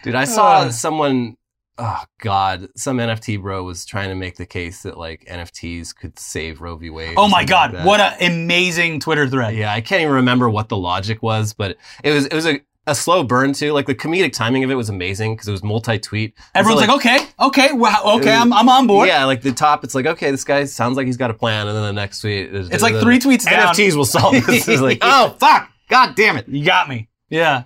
[0.09, 0.71] Dude, I saw Uh.
[0.71, 1.37] someone.
[1.81, 6.19] Oh God, some NFT bro was trying to make the case that like NFTs could
[6.19, 6.91] save Roe v.
[6.91, 7.15] Wade.
[7.17, 9.55] Oh my god, like what an amazing Twitter thread.
[9.55, 12.61] Yeah, I can't even remember what the logic was, but it was it was a,
[12.89, 13.73] a slow burn too.
[13.73, 16.35] Like the comedic timing of it was amazing because it was multi-tweet.
[16.37, 19.07] And so, Everyone's like, okay, okay, wow, okay, I'm, I'm on board.
[19.07, 21.69] Yeah, like the top, it's like okay, this guy sounds like he's got a plan,
[21.69, 23.73] and then the next tweet, is, It's like three tweets down.
[23.73, 24.67] NFTs will solve this.
[24.67, 26.49] It's like oh fuck, god damn it.
[26.49, 27.09] You got me.
[27.31, 27.65] Yeah.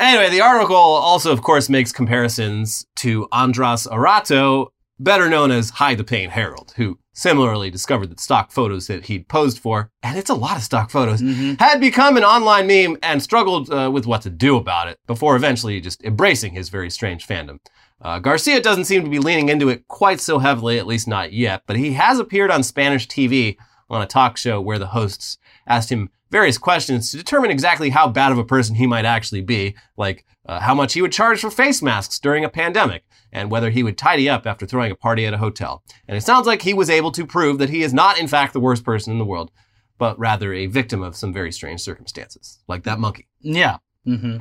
[0.00, 5.98] Anyway, the article also, of course, makes comparisons to Andras Arato, better known as Hide
[5.98, 10.30] the Pain Harold, who similarly discovered that stock photos that he'd posed for, and it's
[10.30, 11.60] a lot of stock photos, Mhm.
[11.60, 15.36] had become an online meme and struggled uh, with what to do about it before
[15.36, 17.58] eventually just embracing his very strange fandom.
[18.00, 21.34] Uh, Garcia doesn't seem to be leaning into it quite so heavily, at least not
[21.34, 23.58] yet, but he has appeared on Spanish TV
[23.90, 25.36] on a talk show where the hosts
[25.66, 29.42] asked him various questions to determine exactly how bad of a person he might actually
[29.42, 33.50] be, like uh, how much he would charge for face masks during a pandemic, and
[33.50, 35.82] whether he would tidy up after throwing a party at a hotel.
[36.08, 38.52] And it sounds like he was able to prove that he is not, in fact,
[38.52, 39.50] the worst person in the world,
[39.98, 43.28] but rather a victim of some very strange circumstances, like that monkey.
[43.40, 43.78] Yeah.
[44.06, 44.38] Mm-hmm.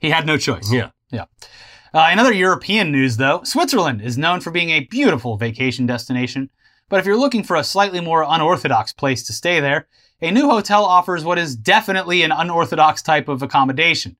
[0.00, 0.72] He had no choice.
[0.72, 0.90] Yeah.
[1.10, 1.24] Yeah.
[1.92, 6.50] Uh, in other European news, though, Switzerland is known for being a beautiful vacation destination.
[6.88, 9.86] But if you're looking for a slightly more unorthodox place to stay there,
[10.24, 14.16] a new hotel offers what is definitely an unorthodox type of accommodation.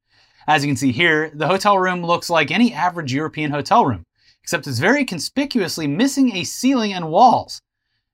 [0.46, 4.04] As you can see here, the hotel room looks like any average European hotel room,
[4.42, 7.62] except it's very conspicuously missing a ceiling and walls.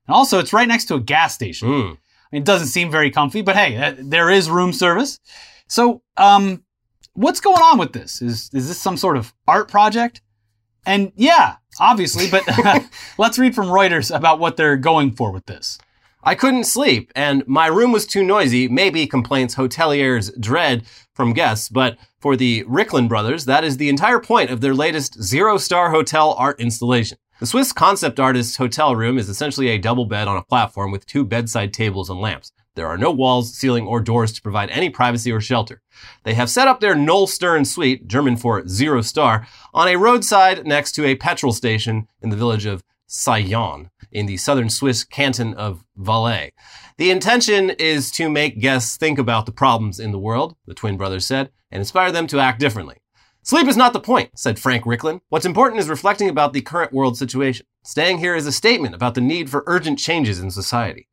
[0.07, 1.67] And also, it's right next to a gas station.
[1.67, 1.97] Mm.
[2.31, 5.19] It doesn't seem very comfy, but hey, uh, there is room service.
[5.67, 6.63] So, um,
[7.13, 8.21] what's going on with this?
[8.21, 10.21] Is is this some sort of art project?
[10.85, 12.43] And yeah, obviously, but
[13.17, 15.77] let's read from Reuters about what they're going for with this.
[16.23, 20.83] I couldn't sleep, and my room was too noisy, maybe complaints hoteliers dread
[21.15, 25.21] from guests, but for the Riklin brothers, that is the entire point of their latest
[25.21, 27.17] zero star hotel art installation.
[27.39, 31.07] The Swiss concept artist's hotel room is essentially a double bed on a platform with
[31.07, 32.51] two bedside tables and lamps.
[32.75, 35.81] There are no walls, ceiling, or doors to provide any privacy or shelter.
[36.23, 40.67] They have set up their Null Stern suite, German for zero star, on a roadside
[40.67, 45.53] next to a petrol station in the village of Saillon in the southern Swiss canton
[45.53, 46.51] of Valais.
[46.97, 50.95] The intention is to make guests think about the problems in the world, the twin
[50.95, 52.97] brothers said, and inspire them to act differently.
[53.43, 55.19] Sleep is not the point, said Frank Riklin.
[55.29, 57.65] What's important is reflecting about the current world situation.
[57.83, 61.07] Staying here is a statement about the need for urgent changes in society.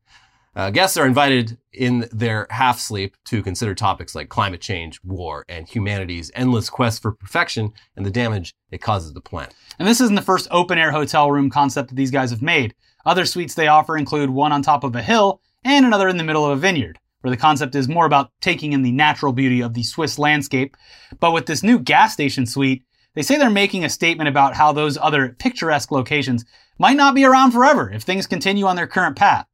[0.57, 5.45] Uh, guests are invited in their half sleep to consider topics like climate change, war,
[5.49, 9.55] and humanity's endless quest for perfection and the damage it causes the planet.
[9.79, 12.75] And this isn't the first open air hotel room concept that these guys have made.
[13.07, 16.25] Other suites they offer include one on top of a hill and another in the
[16.25, 19.61] middle of a vineyard, where the concept is more about taking in the natural beauty
[19.61, 20.77] of the Swiss landscape.
[21.21, 22.85] But with this new gas station suite,
[23.15, 26.45] they say they're making a statement about how those other picturesque locations
[26.79, 29.47] might not be around forever if things continue on their current path.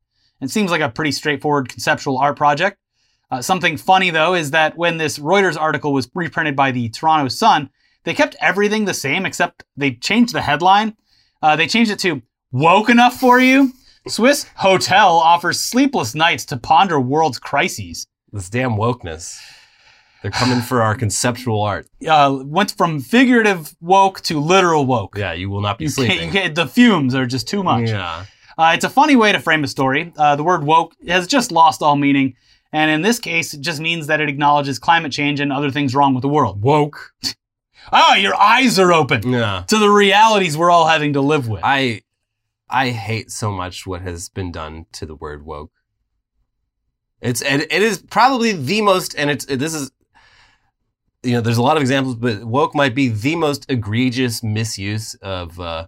[0.44, 2.78] It seems like a pretty straightforward conceptual art project.
[3.30, 7.28] Uh, something funny though is that when this Reuters article was reprinted by the Toronto
[7.28, 7.70] Sun,
[8.04, 10.96] they kept everything the same except they changed the headline.
[11.42, 13.72] Uh, they changed it to "Woke enough for you."
[14.07, 18.07] Swiss hotel offers sleepless nights to ponder world's crises.
[18.33, 19.38] This damn wokeness.
[20.20, 21.87] They're coming for our conceptual art.
[22.07, 25.16] Uh, went from figurative woke to literal woke.
[25.18, 26.26] Yeah, you will not be You can't, sleeping.
[26.26, 27.88] you can't, the fumes are just too much.
[27.90, 28.24] Yeah.
[28.56, 30.12] Uh, it's a funny way to frame a story.
[30.16, 32.34] Uh, the word woke has just lost all meaning.
[32.72, 35.94] And in this case, it just means that it acknowledges climate change and other things
[35.94, 36.62] wrong with the world.
[36.62, 37.12] Woke.
[37.92, 39.64] Oh, your eyes are open Yeah.
[39.68, 41.60] to the realities we're all having to live with.
[41.62, 42.00] I
[42.66, 45.70] I hate so much what has been done to the word woke.
[47.20, 49.90] It's it, it is probably the most and it's it, this is
[51.22, 55.12] you know there's a lot of examples but woke might be the most egregious misuse
[55.16, 55.86] of uh,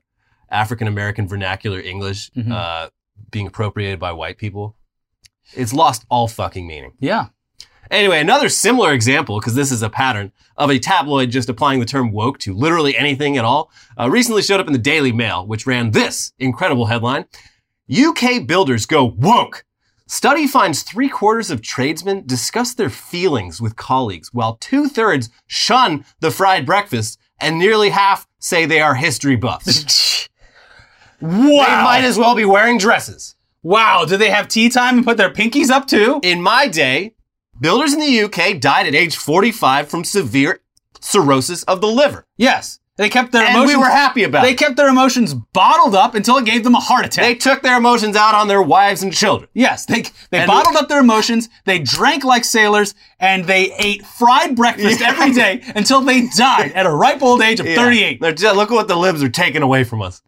[0.63, 2.53] African American vernacular English Mhm.
[2.53, 2.89] uh,
[3.31, 4.77] being appropriated by white people.
[5.55, 6.93] It's lost all fucking meaning.
[7.01, 7.27] yeah.
[7.89, 11.87] Anyway, another similar example, because this is a pattern of a tabloid just applying the
[11.87, 15.47] term woke to literally anything at all, uh, recently showed up in the Daily Mail,
[15.47, 17.27] which ran this incredible headline
[17.89, 19.65] UK builders go woke.
[20.09, 26.05] Study finds three quarters of tradesmen discuss their feelings with colleagues, while two thirds shun
[26.19, 30.29] the fried breakfast, and nearly half say they are history buffs.
[31.21, 31.27] They
[31.57, 31.85] Wow.
[31.85, 33.35] might as well be wearing dresses.
[33.63, 34.05] wow.
[34.05, 36.21] Do they have tea time and put their pinkies up too?
[36.23, 37.15] In my day,
[37.61, 40.61] builders in the UK died at age 45 from severe
[41.01, 42.27] cirrhosis of the liver.
[42.37, 42.79] Yes.
[42.99, 43.77] They kept their And emotions.
[43.77, 44.59] we were happy about They it.
[44.59, 47.25] kept their emotions bottled up until it gave them a heart attack.
[47.25, 49.51] They took their emotions out on their wives and children.
[49.53, 54.07] Yes, they they And- bottled up their emotions, they drank like sailors, and they ate
[54.07, 55.09] fried breakfast Yeah.
[55.11, 58.21] every day until they died at a ripe old age of 38.
[58.23, 60.23] They're just, look at what the libs are taking away from us.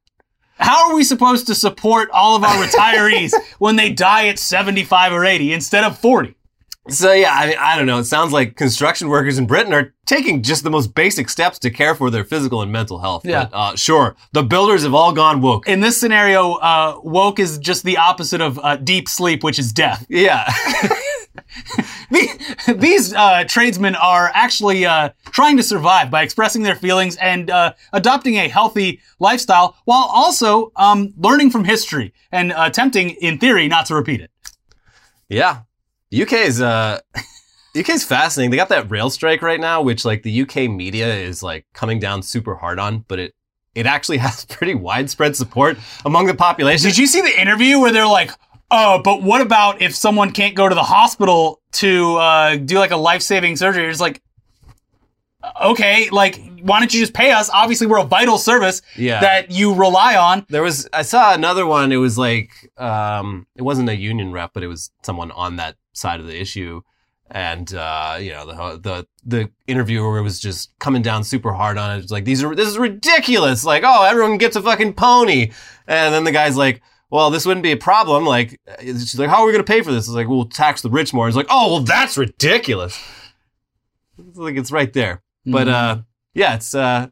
[0.59, 5.13] How are we supposed to support all of our retirees when they die at 75
[5.13, 6.35] or 80 instead of 40?
[6.89, 7.99] So yeah, I mean, I don't know.
[7.99, 11.71] It sounds like construction workers in Britain are taking just the most basic steps to
[11.71, 13.27] care for their physical and mental health.
[13.27, 13.45] Yeah.
[13.45, 15.69] But, uh, sure, the builders have all gone woke.
[15.69, 19.71] In this scenario, uh, woke is just the opposite of uh, deep sleep, which is
[19.73, 20.07] death.
[20.09, 20.51] Yeah.
[22.11, 27.51] The- These uh, tradesmen are actually uh, trying to survive by expressing their feelings and
[27.51, 33.69] uh, adopting a healthy lifestyle while also um, learning from history and attempting, in theory,
[33.69, 34.31] not to repeat it.
[35.29, 35.61] yeah.
[36.11, 37.01] UK is, uh,
[37.79, 38.51] UK is fascinating.
[38.51, 41.99] They got that rail strike right now, which like the UK media is like coming
[41.99, 43.35] down super hard on, but it,
[43.75, 46.89] it actually has pretty widespread support among the population.
[46.89, 48.31] Did you see the interview where they're like,
[48.71, 52.91] oh, but what about if someone can't go to the hospital to uh, do like
[52.91, 53.89] a life saving surgery?
[53.89, 54.23] It's like,
[55.63, 57.49] okay, like, why don't you just pay us?
[57.51, 59.21] Obviously, we're a vital service Yeah.
[59.21, 60.45] that you rely on.
[60.49, 61.93] There was I saw another one.
[61.93, 65.77] It was like um, it wasn't a union rep, but it was someone on that
[65.93, 66.83] side of the issue,
[67.31, 71.97] and uh, you know the the the interviewer was just coming down super hard on
[71.97, 72.03] it.
[72.03, 73.65] It's like these are this is ridiculous.
[73.65, 75.53] Like oh everyone gets a fucking pony,
[75.87, 76.83] and then the guy's like.
[77.11, 78.25] Well, this wouldn't be a problem.
[78.25, 80.07] Like, uh, she's like, how are we going to pay for this?
[80.07, 81.27] It's like, we'll tax the rich more.
[81.29, 82.99] It's like, oh, well, that's ridiculous.
[84.19, 85.23] It's like, it's right there.
[85.47, 86.01] But, Mm-hmm.
[86.01, 86.03] uh,
[86.35, 87.09] yeah, it's, uh,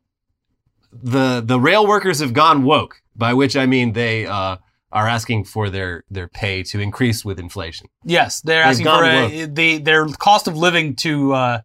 [0.93, 4.57] the, the rail workers have gone woke, by which I mean they, uh,
[4.93, 7.89] are asking for their, their pay to increase with inflation.
[8.05, 11.61] Yes, they're They've asking for a, the their cost of living to uh,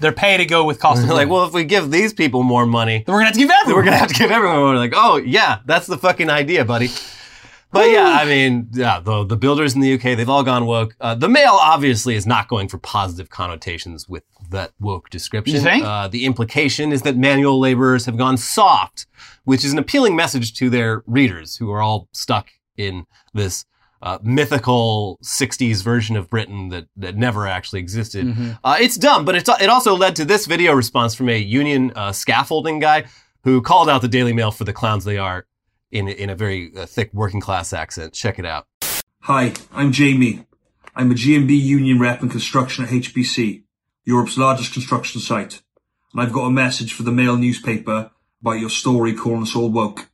[0.00, 1.28] their pay to go with cost of like, living.
[1.28, 3.76] well, if we give these people more money, then we're gonna have to give everyone.
[3.78, 4.76] we're gonna have to give everyone more.
[4.76, 6.88] Like, oh yeah, that's the fucking idea, buddy.
[7.74, 10.94] But yeah, I mean, yeah, the the builders in the UK, they've all gone woke.
[11.00, 15.56] Uh, the mail obviously is not going for positive connotations with that woke description.
[15.56, 15.84] You think?
[15.84, 19.06] Uh, the implication is that manual laborers have gone soft,
[19.44, 23.64] which is an appealing message to their readers who are all stuck in this
[24.02, 28.26] uh, mythical 60s version of Britain that, that never actually existed.
[28.26, 28.58] Mhm.
[28.62, 31.90] Uh, it's dumb, but it's, it also led to this video response from a union
[31.96, 33.04] uh, scaffolding guy
[33.44, 35.46] who called out the Daily Mail for the clowns they are
[35.94, 38.12] in, in a very uh, thick working class accent.
[38.12, 38.66] Check it out.
[39.20, 40.44] Hi, I'm Jamie.
[40.94, 43.62] I'm a GMB union rep in construction at HPC,
[44.04, 45.62] Europe's largest construction site.
[46.12, 48.10] And I've got a message for the Mail newspaper
[48.42, 50.10] about your story calling us all woke.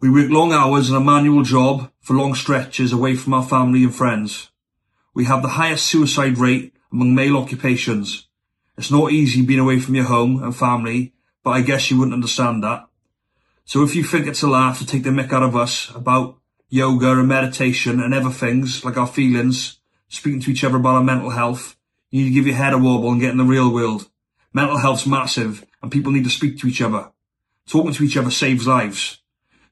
[0.00, 3.82] We work long hours in a manual job for long stretches away from our family
[3.82, 4.50] and friends.
[5.12, 8.28] We have the highest suicide rate among male occupations.
[8.76, 12.14] It's not easy being away from your home and family, but I guess you wouldn't
[12.14, 12.87] understand that.
[13.68, 16.38] So if you think it's a laugh to take the mick out of us about
[16.70, 19.78] yoga and meditation and other things like our feelings,
[20.08, 21.76] speaking to each other about our mental health,
[22.10, 24.08] you need to give your head a wobble and get in the real world.
[24.54, 27.10] Mental health's massive and people need to speak to each other.
[27.66, 29.18] Talking to each other saves lives.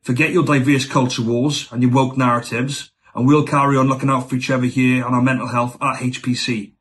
[0.02, 4.28] Forget your diverse culture wars and your woke narratives and we'll carry on looking out
[4.28, 6.72] for each other here on our mental health at HPC.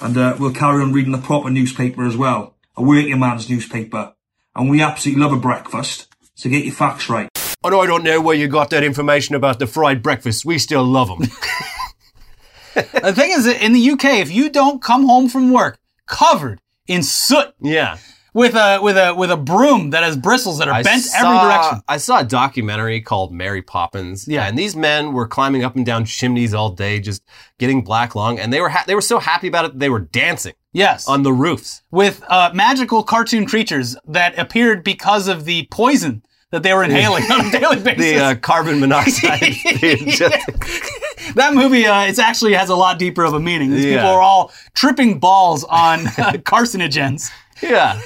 [0.00, 4.14] And uh, we'll carry on reading the proper newspaper as well, a working man's newspaper.
[4.54, 7.28] And we absolutely love a breakfast, so get your facts right.
[7.64, 10.44] And I don't know where you got that information about the fried breakfast.
[10.44, 11.18] We still love them.
[12.74, 16.60] the thing is, that in the UK, if you don't come home from work covered
[16.88, 17.98] in soot yeah.
[18.34, 21.18] with a with a with a broom that has bristles that are I bent saw-
[21.18, 24.26] every direction, I saw a documentary called Mary Poppins.
[24.26, 24.46] Yeah.
[24.46, 27.22] And these men were climbing up and down chimneys all day, just
[27.58, 28.40] getting black lung.
[28.40, 31.22] And they were, ha- they were so happy about it they were dancing yes, on
[31.22, 31.82] the roofs.
[31.90, 37.22] with uh, magical cartoon creatures that appeared because of the poison that they were inhaling
[37.30, 38.04] on a daily basis.
[38.04, 39.40] The uh, carbon monoxide.
[41.34, 43.70] that movie, uh, it's actually has a lot deeper of a meaning.
[43.70, 43.96] These Yeah.
[43.96, 47.30] people are all tripping balls on uh, carcinogens.
[47.62, 48.00] yeah.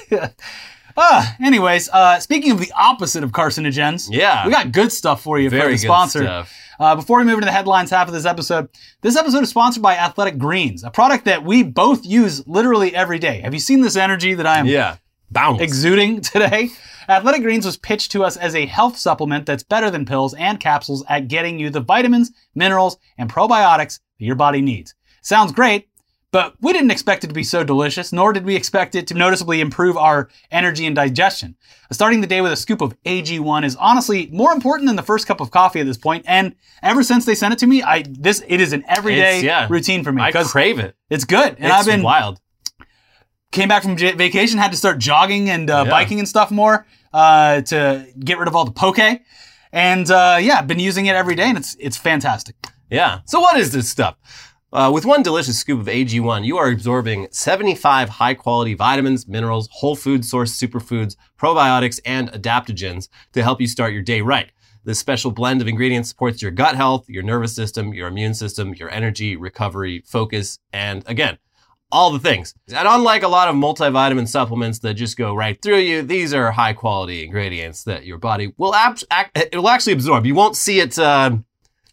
[0.99, 4.47] Uh, anyways, uh, speaking of the opposite of carcinogens, Yeah.
[4.47, 6.23] we got good stuff for you for Very the good sponsor.
[6.23, 6.53] stuff.
[6.79, 8.69] Uh, before we move into the headlines half of this episode,
[9.03, 13.19] this episode is sponsored by Athletic Greens, a product that we both use literally every
[13.19, 13.41] day.
[13.41, 14.97] Have you seen this energy that I am Yeah.
[15.31, 15.61] Bounce.
[15.61, 16.69] exuding today?
[17.09, 20.59] Athletic Greens was pitched to us as a health supplement that's better than pills and
[20.61, 24.95] capsules at getting you the vitamins, minerals, and probiotics that your body needs.
[25.23, 25.89] Sounds great,
[26.33, 29.15] but we didn't expect it to be so delicious, nor did we expect it to
[29.15, 31.57] noticeably improve our energy and digestion.
[31.93, 35.27] Starting the day with a scoop of AG1 is honestly more important than the first
[35.27, 38.05] cup of coffee at this point, and ever since they sent it to me, I
[38.09, 39.67] this it is an everyday yeah.
[39.71, 40.97] routine for me I crave it.
[41.11, 41.57] it's good.
[41.59, 42.41] And it's I've been wild.
[43.53, 45.91] came back from j- vacation, had to start jogging and uh, Yeah.
[45.91, 48.99] biking and stuff more uh, to get rid of all the poke.
[49.73, 52.57] And uh, yeah, I've been using it every day, and it's it's fantastic.
[52.91, 53.21] Yeah.
[53.27, 54.17] So what is this stuff?
[54.73, 59.69] Uh, with one delicious scoop of AG1, you are absorbing 75 high quality vitamins, minerals,
[59.71, 64.51] whole food source superfoods, probiotics, and adaptogens to help you start your day right.
[64.83, 68.75] This special blend of ingredients supports your gut health, your nervous system, your immune system,
[68.75, 71.39] your energy, recovery, focus, and again,
[71.93, 72.53] all the things.
[72.69, 76.51] And unlike a lot of multivitamin supplements that just go right through you, these are
[76.51, 80.27] high quality ingredients that your body will ab- act, it will actually absorb.
[80.27, 81.37] You won't see it uh,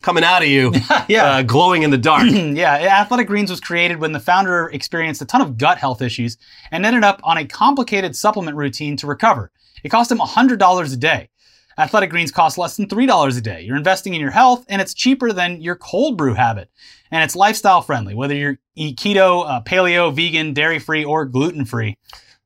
[0.03, 0.71] coming out of you,
[1.07, 1.25] Yeah.
[1.37, 2.25] uh, glowing in the dark.
[2.29, 6.37] yeah, Athletic Greens was created when the founder experienced a ton of gut health issues
[6.71, 9.51] and ended up on a complicated supplement routine to recover.
[9.83, 11.29] It cost him $100 a day.
[11.77, 13.61] Athletic Greens cost less than $3 a day.
[13.63, 16.69] You're investing in your health, and it's cheaper than your cold brew habit.
[17.09, 21.65] And it's lifestyle friendly, whether you're eat keto, uh, paleo, vegan, dairy free, or gluten
[21.65, 21.97] free.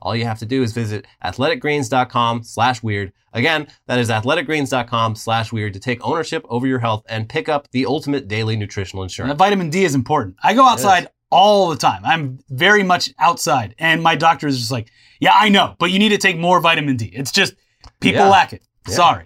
[0.00, 3.12] All you have to do is visit athleticgreens.com slash weird.
[3.32, 7.70] Again, that is athleticgreens.com slash weird to take ownership over your health and pick up
[7.72, 9.36] the ultimate daily nutritional insurance.
[9.38, 10.36] vitamin D is important.
[10.42, 12.02] I go outside all the time.
[12.04, 14.90] I'm very much outside, and my doctor is just like,
[15.20, 17.54] "Yeah, I know, but you need to take more vitamin D." It's just
[18.00, 18.28] People Yeah.
[18.28, 18.62] lack it.
[18.88, 18.94] Yeah.
[18.94, 19.24] Sorry.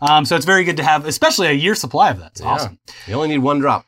[0.00, 2.32] Um, so it's very good to have, especially a year supply of that.
[2.32, 2.48] It's Yeah.
[2.48, 2.78] awesome.
[3.06, 3.86] You only need one drop.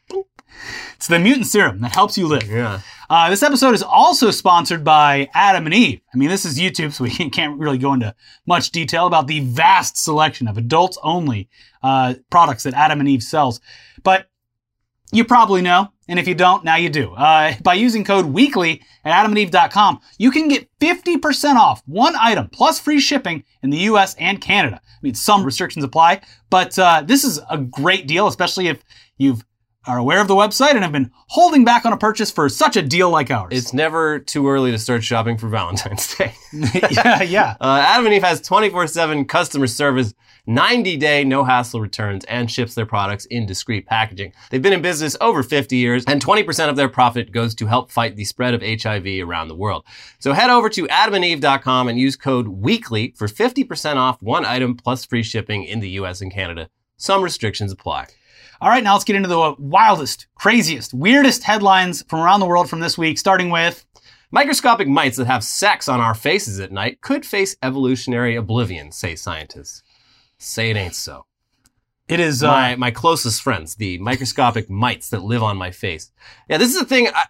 [0.97, 2.49] It's the mutant serum that helps you live.
[2.49, 2.81] Yeah.
[3.11, 6.01] Uh, this episode is also sponsored by Adam and Eve.
[6.13, 8.15] I mean, this is YouTube, so we can't really go into
[8.47, 11.49] much detail about the vast selection of adults only
[11.83, 13.61] uh, products that Adam and Eve sells.
[14.03, 14.29] But
[15.11, 17.15] you probably know, and if you don't, now you do.
[17.15, 22.79] Uh, by using code WEEKLY at adamandeve.com, you can get 50% off one item plus
[22.79, 24.81] free shipping in the US and Canada.
[24.85, 28.83] I mean, some restrictions apply, but uh, this is a great deal, especially if
[29.17, 29.45] you've
[29.89, 32.77] are aware of the website and have been holding back on a purchase for such
[32.77, 33.49] a deal like ours.
[33.51, 36.35] It's never too early to start shopping for Valentine's Day.
[36.93, 37.57] yeah, yeah.
[37.69, 40.15] Uh, Adam and Eve has 24-7 customer service,
[40.47, 44.33] 90-day no-hassle returns, and ships their products in discreet packaging.
[44.51, 47.91] They've been in business over 50 years, and 20% of their profit goes to help
[47.91, 49.85] fight the spread of HIV around the world.
[50.19, 55.05] So head over to adamandeve.com and use code WEEKLY for 50% off one item plus
[55.05, 56.69] free shipping in the US and Canada.
[56.97, 58.07] Some restrictions apply.
[58.61, 62.69] All right, now let's get into the wildest, craziest, weirdest headlines from around the world
[62.69, 63.85] from this week, starting with
[64.31, 69.15] Microscopic mites that have sex on our faces at night could face evolutionary oblivion, say
[69.15, 69.83] scientists.
[70.39, 71.27] Say it ain't so.
[72.09, 76.11] it is uh, my my closest friends, the microscopic mites that live on my face.
[76.49, 77.09] Yeah, this is the thing.
[77.15, 77.27] I,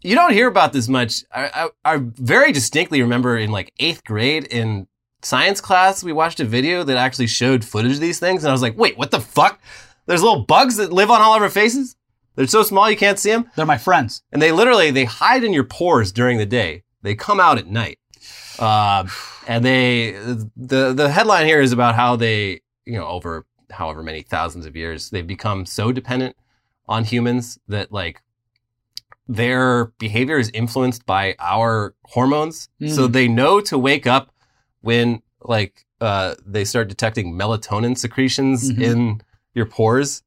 [0.00, 1.24] you don't hear about this much.
[1.32, 4.86] I, I, I very distinctly remember in like eighth grade in
[5.22, 8.52] science class, we watched a video that actually showed footage of these things, and I
[8.52, 9.60] was like, wait, what the fuck?
[10.08, 11.94] There's little bugs that live on all of our faces.
[12.34, 14.22] They're so small you can't see them, they're my friends.
[14.32, 16.82] and they literally they hide in your pores during the day.
[17.02, 17.98] They come out at night.
[18.58, 19.08] Um,
[19.46, 20.12] and they
[20.56, 24.74] the the headline here is about how they you know over however many thousands of
[24.74, 26.34] years they've become so dependent
[26.86, 28.22] on humans that like
[29.28, 33.12] their behavior is influenced by our hormones so Mm.
[33.12, 34.32] they know to wake up
[34.80, 38.80] when like uh, they start detecting melatonin secretions Mhm.
[38.82, 39.20] in
[39.58, 40.22] your pores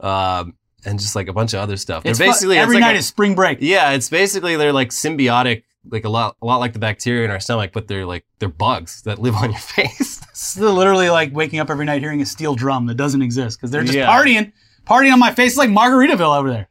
[0.00, 0.54] um,
[0.86, 2.96] and just like a bunch of other stuff It's they're basically every it's like night
[2.96, 3.58] a- is spring break.
[3.60, 7.30] yeah, it's basically they're like symbiotic, like a lot, a lot like the bacteria in
[7.30, 10.20] our stomach, but they're like they're bugs that live on your face.
[10.30, 13.70] It's literally like waking up every night hearing a steel drum that doesn't exist because
[13.70, 14.08] they're just Yeah.
[14.10, 14.52] partying,
[14.86, 15.50] partying on my face.
[15.52, 16.68] It's like Margaritaville over there.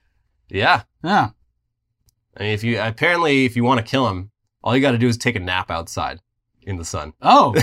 [0.49, 1.29] yeah, Yeah.
[2.37, 4.31] I mean, if you apparently if you want to kill them,
[4.63, 6.19] all you got to do is take a nap outside
[6.69, 7.13] in the sun.
[7.21, 7.53] Oh,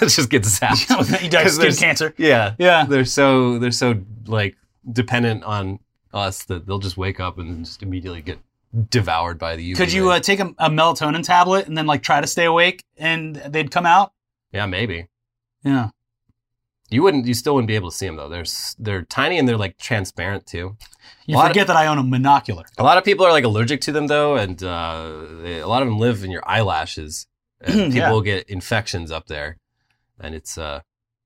[0.00, 1.22] Let's just get zapped.
[1.22, 2.14] you die skin cancer.
[2.16, 2.84] Yeah, Yeah.
[2.84, 4.56] they're so they're so like
[4.90, 5.78] dependent on
[6.12, 8.38] us that they'll just wake up and just immediately get
[8.90, 9.76] devoured by the UV.
[9.76, 12.82] Could you uh, take a, a melatonin tablet and then like try to stay awake
[12.96, 14.12] and they'd come out?
[14.52, 15.08] yeah, maybe.
[15.64, 15.90] Yeah.
[16.90, 17.26] You wouldn't.
[17.26, 18.28] You still wouldn't be able to see them though.
[18.28, 18.44] They're
[18.78, 20.76] they're tiny and they're like transparent too.
[21.26, 22.64] You lot of- forget that I own a monocular.
[22.78, 25.12] A lot of people are like allergic to them though, and uh,
[25.42, 27.26] they, a lot of them live in your eyelashes,
[27.66, 28.36] people Yeah.
[28.36, 29.58] get infections up there,
[30.20, 30.80] and it's uh,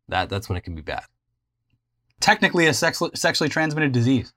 [0.09, 1.05] that that's when it can be bad
[2.21, 4.33] Technically a sex- sexually transmitted disease.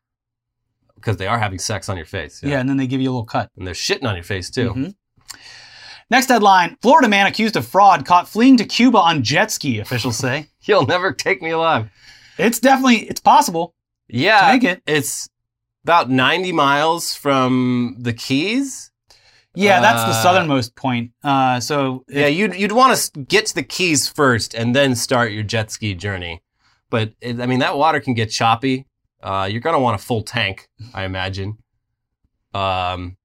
[0.95, 2.59] because they are having sex on your face, Yeah.
[2.59, 3.49] and then they give you a little cut.
[3.57, 4.73] and they're shitting on your face too.
[4.73, 4.95] Mhm.
[6.09, 10.17] Next headline Florida man accused of fraud caught fleeing to Cuba on jet ski, officials
[10.17, 10.47] say.
[10.59, 11.89] he'll never take me alive.
[12.37, 13.73] it's definitely, it's possible
[14.09, 14.83] Yeah, to make it.
[14.85, 15.29] it's
[15.83, 18.90] about ninety miles from the Keys.
[19.53, 21.11] Yeah, that's the Uh, southernmost point.
[21.23, 25.31] Uh, so, Yeah, you'd you'd want to get to the Keys first and then start
[25.33, 26.41] your jet ski journey.
[26.89, 28.87] But it, I mean, that water can get choppy.
[29.21, 31.57] Uh, you're gonna want a full tank, I imagine.
[32.53, 33.17] Um,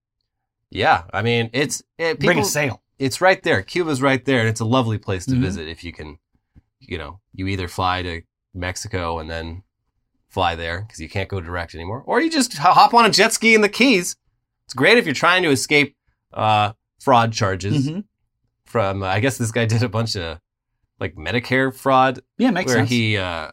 [0.71, 2.83] yeah, I mean, it's it, bring a sail.
[2.99, 3.63] it's right there.
[3.63, 5.41] Cuba's right there, and it's a lovely place to Mhm.
[5.41, 6.19] visit if you can.
[6.81, 8.23] You know, you either fly to
[8.55, 9.63] Mexico and then
[10.29, 13.33] fly there because you can't go direct anymore, or you just hop on a jet
[13.33, 14.17] ski in the Keys.
[14.67, 15.97] It's great if you're trying to escape
[16.33, 18.05] uh, fraud charges Mhm.
[18.65, 20.41] from uh, I guess this guy did a bunch of
[21.01, 22.91] like Medicare fraud Yeah, makes where sense.
[22.91, 23.51] he uh,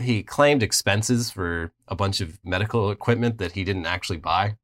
[0.00, 4.56] he claimed expenses for a bunch of medical equipment that he didn't actually buy.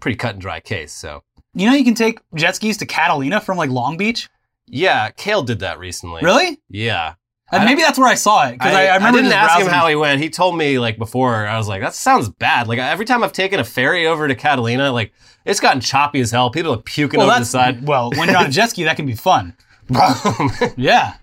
[0.00, 0.92] Pretty cut and dry case.
[0.92, 1.22] So
[1.54, 4.28] you know, you can take jet skis to Catalina from like Long Beach.
[4.66, 6.22] yeah, Kale did that recently.
[6.22, 6.60] Really?
[6.68, 7.14] Yeah.
[7.52, 9.86] And maybe that's where I saw it because I, I, remember didn't ask him how
[9.86, 10.22] he went.
[10.22, 11.46] He told me like before.
[11.46, 12.66] I was like, that sounds bad.
[12.66, 15.12] Like every time I've taken a ferry over to Catalina, like
[15.44, 16.48] it's gotten choppy as hell.
[16.50, 17.86] People are puking Well, over the side.
[17.86, 19.54] well, when you're on a jet ski, that can be fun.
[20.76, 21.14] Yeah.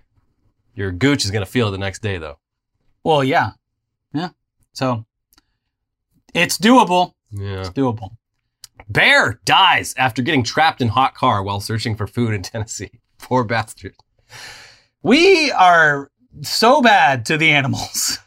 [0.74, 2.38] Your gooch is gonna feel it the next day though.
[3.02, 3.50] Well, yeah,
[4.14, 4.28] yeah.
[4.72, 5.04] So
[6.32, 7.14] it's doable.
[7.32, 7.60] Yeah.
[7.60, 8.10] It's doable.
[8.88, 13.00] Bear dies after getting trapped in hot car while searching for food in Tennessee.
[13.18, 13.94] Poor bastard.
[15.02, 16.10] We are
[16.42, 18.18] so bad to the animals.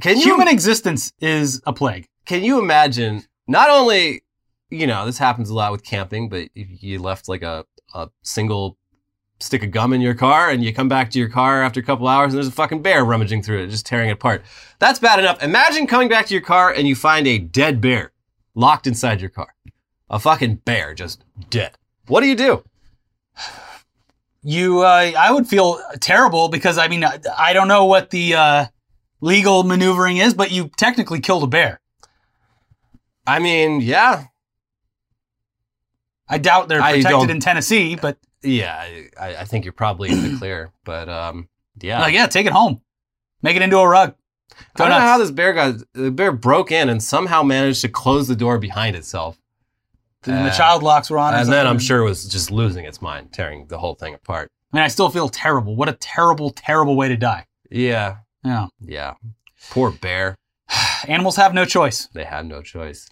[0.00, 2.08] Can you Human existence is a plague.
[2.24, 4.22] can you imagine not only
[4.70, 8.08] you know this happens a lot with camping but if you left like a, a
[8.22, 8.78] single
[9.42, 11.82] stick a gum in your car and you come back to your car after a
[11.82, 14.42] couple hours and there's a fucking bear rummaging through it, just tearing it apart.
[14.78, 15.42] That's bad enough.
[15.42, 18.12] Imagine coming back to your car and you find a dead bear
[18.54, 19.54] locked inside your car.
[20.08, 21.76] A fucking bear just dead.
[22.06, 22.64] What do you do?
[24.42, 28.34] You, uh, I would feel terrible because I mean, I, I don't know what the
[28.34, 28.66] uh,
[29.20, 31.80] legal maneuvering is, but you technically killed a bear.
[33.26, 34.24] I mean, yeah,
[36.28, 38.74] I doubt they're I protected don't- in Tennessee, but yeah.
[39.20, 41.48] I, I think you're probably in the clear, but um,
[41.80, 42.00] yeah.
[42.00, 42.80] like, yeah, take it home,
[43.42, 44.14] make it into a rug.
[44.74, 45.76] Go I don't know how this bear got.
[45.92, 49.38] The bear broke in and somehow managed to close the door behind itself.
[50.24, 51.34] And the Uh, child locks were on.
[51.34, 54.50] And then I'm sure it was just losing its mind, tearing the whole thing apart.
[54.72, 55.74] I mean, I still feel terrible.
[55.76, 57.46] What a terrible, terrible way to die.
[57.70, 58.66] Yeah, Yeah.
[58.80, 59.14] yeah.
[59.70, 60.36] Poor bear.
[61.08, 62.08] Animals have no choice.
[62.14, 63.08] They had no choice.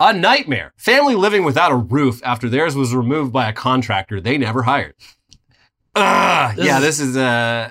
[0.00, 0.72] A nightmare.
[0.76, 4.94] Family living without a roof after theirs was removed by a contractor they never hired.
[5.94, 7.70] Ugh, This yeah, is- this is uh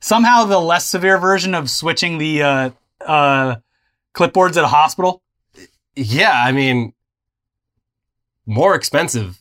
[0.00, 2.70] Somehow, the less severe version of switching the uh,
[3.06, 3.54] uh,
[4.14, 5.22] clipboards at a hospital.
[5.94, 6.92] yeah, I mean
[8.52, 9.38] more expensive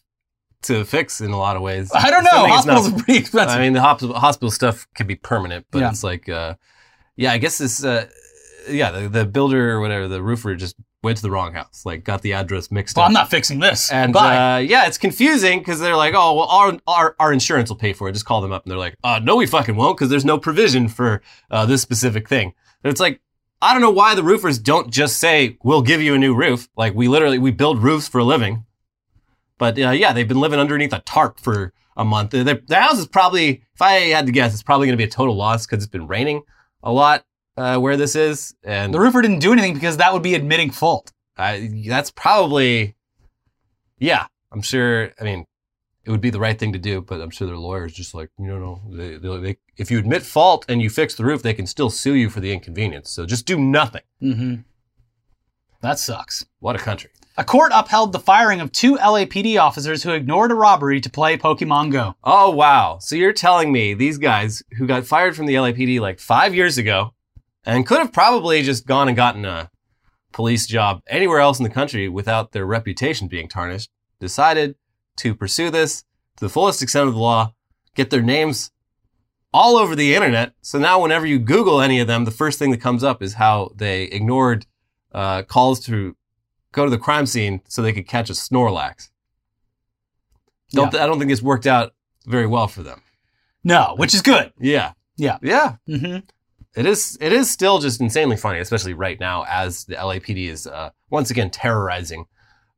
[0.63, 1.91] to fix in a lot of ways.
[1.93, 2.29] I don't know.
[2.31, 3.57] Something is not- Hospitals are pretty expensive.
[3.57, 5.89] I mean, the hospital stuff can be permanent, but Yeah.
[5.89, 6.53] it's like, uh,
[7.15, 8.05] yeah, I guess this, uh,
[8.69, 12.03] yeah, the, the builder or whatever, the roofer just went to the wrong house, like
[12.03, 13.01] got the address mixed up.
[13.01, 13.09] well, up.
[13.09, 13.91] I'm not fixing this.
[13.91, 17.77] and uh, yeah, it's confusing because they're like, oh, well, our, our our insurance will
[17.77, 18.11] pay for it.
[18.11, 20.37] Just call them up, and they're like, uh, no, we fucking won't because there's no
[20.37, 22.53] provision for uh, this specific thing.
[22.83, 23.19] And it's like,
[23.63, 26.67] I don't know why the roofers don't just say, we'll give you a new roof.
[26.77, 28.65] Like we literally we build roofs for a living.
[29.61, 32.31] But uh, yeah, they've been living underneath a tarp for a month.
[32.31, 35.07] Their, their house is probably, if I had to guess, it's probably going to be
[35.07, 36.41] a total loss because it's been raining
[36.81, 37.25] a lot
[37.57, 40.71] uh, where this is, and the roofer didn't do anything because that would be admitting
[40.71, 41.13] fault.
[41.37, 42.95] I, that's probably,
[43.99, 45.11] yeah, I'm sure.
[45.21, 45.45] I mean,
[46.05, 48.31] it would be the right thing to do, but I'm sure their lawyers just like,
[48.39, 51.53] you know, they, they, they, if you admit fault and you fix the roof, they
[51.53, 53.11] can still sue you for the inconvenience.
[53.11, 54.01] So just do nothing.
[54.23, 54.55] Mm-hmm.
[55.81, 56.47] That sucks.
[56.57, 57.11] What a country.
[57.41, 61.39] A court upheld the firing of two LAPD officers who ignored a robbery to play
[61.39, 62.13] Pokemon Go.
[62.23, 62.99] Oh, wow.
[62.99, 66.77] So you're telling me these guys who got fired from the LAPD like five years
[66.77, 67.15] ago
[67.65, 69.71] and could have probably just gone and gotten a
[70.31, 73.89] police job anywhere else in the country without their reputation being tarnished,
[74.19, 74.75] decided
[75.17, 76.03] to pursue this
[76.37, 77.55] to the fullest extent of the law,
[77.95, 78.69] get their names
[79.51, 80.53] all over the internet.
[80.61, 83.33] So now whenever you Google any of them, the first thing that comes up is
[83.33, 84.67] how they ignored
[85.11, 86.15] uh, calls to
[86.71, 89.09] go to the crime scene so they could catch a Snorlax.
[90.71, 91.93] Don't I don't think it's worked out
[92.25, 93.01] very well for them.
[93.63, 94.53] No, which is good.
[94.59, 94.93] Yeah.
[95.17, 95.37] Yeah.
[95.41, 95.75] Yeah.
[95.87, 96.19] Mm-hmm.
[96.75, 100.67] It is it is still just insanely funny, especially right now as the LAPD is
[100.67, 102.25] uh, once again terrorizing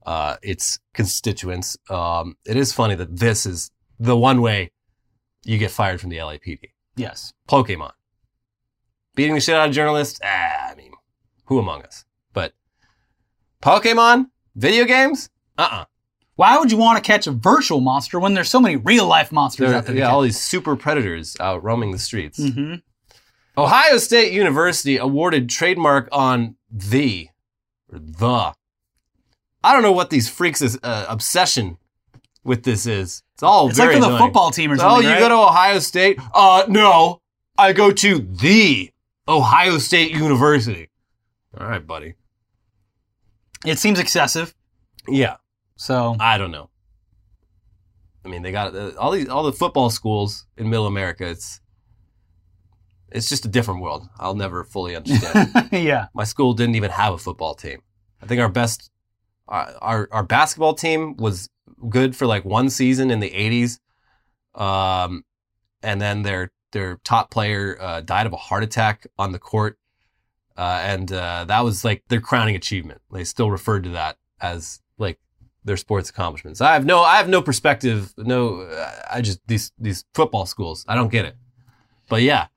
[0.06, 1.78] uh, its constituents.
[1.90, 4.72] Um, it is funny that this is the one way
[5.44, 6.72] you get fired from the LAPD.
[6.96, 7.34] Yes.
[7.48, 7.92] Pokemon.
[9.16, 10.92] Beating the shit out of journalists, ah, I mean,
[11.46, 12.06] who among us?
[13.64, 14.28] But Pokemon?
[14.56, 15.30] Video games?
[15.58, 15.86] Uh-uh.
[16.36, 19.32] Why would you want to catch a virtual monster when there's so many real life
[19.32, 19.94] monsters There, out there?
[19.96, 22.40] to yeah, all these super predators out roaming the streets.
[22.40, 22.82] Mhm.
[23.58, 27.30] Ohio State University awarded trademark on the
[27.92, 28.54] or the.
[29.64, 31.78] I don't know what these freaks' uh, obsession
[32.44, 33.22] with this is.
[33.36, 34.18] It's all It's like for the annoying.
[34.20, 34.98] football team or Oh, something.
[35.06, 35.20] Oh, you right?
[35.20, 36.20] go to Ohio State?
[36.34, 37.22] Uh, no,
[37.60, 38.90] I go to the
[39.28, 40.90] Ohio State University.
[41.60, 42.16] All right, buddy.
[43.66, 44.54] It seems excessive.
[45.08, 45.36] Yeah,
[45.76, 46.70] So I don't know.
[48.26, 51.26] I mean, they got uh, all these all the football schools in Middle America.
[51.28, 51.60] It's
[53.14, 54.08] it's just a different world.
[54.20, 55.70] I'll never fully understand.
[55.72, 56.08] yeah.
[56.14, 57.82] my school didn't even have a football team.
[58.22, 58.90] I think our best,
[59.48, 61.50] our, our, our basketball team was
[61.90, 63.80] good for like one season in the 80s.
[64.60, 65.24] Um,
[65.82, 69.78] and then their, their top player, uh, died of a heart attack on the court.
[70.58, 73.02] Uh, and, uh, that was like their crowning achievement.
[73.12, 75.20] They still referred to that as like
[75.66, 76.62] their sports accomplishments.
[76.62, 78.14] I have no, I have no perspective.
[78.18, 78.68] No,
[79.12, 81.36] I just, these, these football schools, I don't get it.
[82.10, 82.48] But yeah,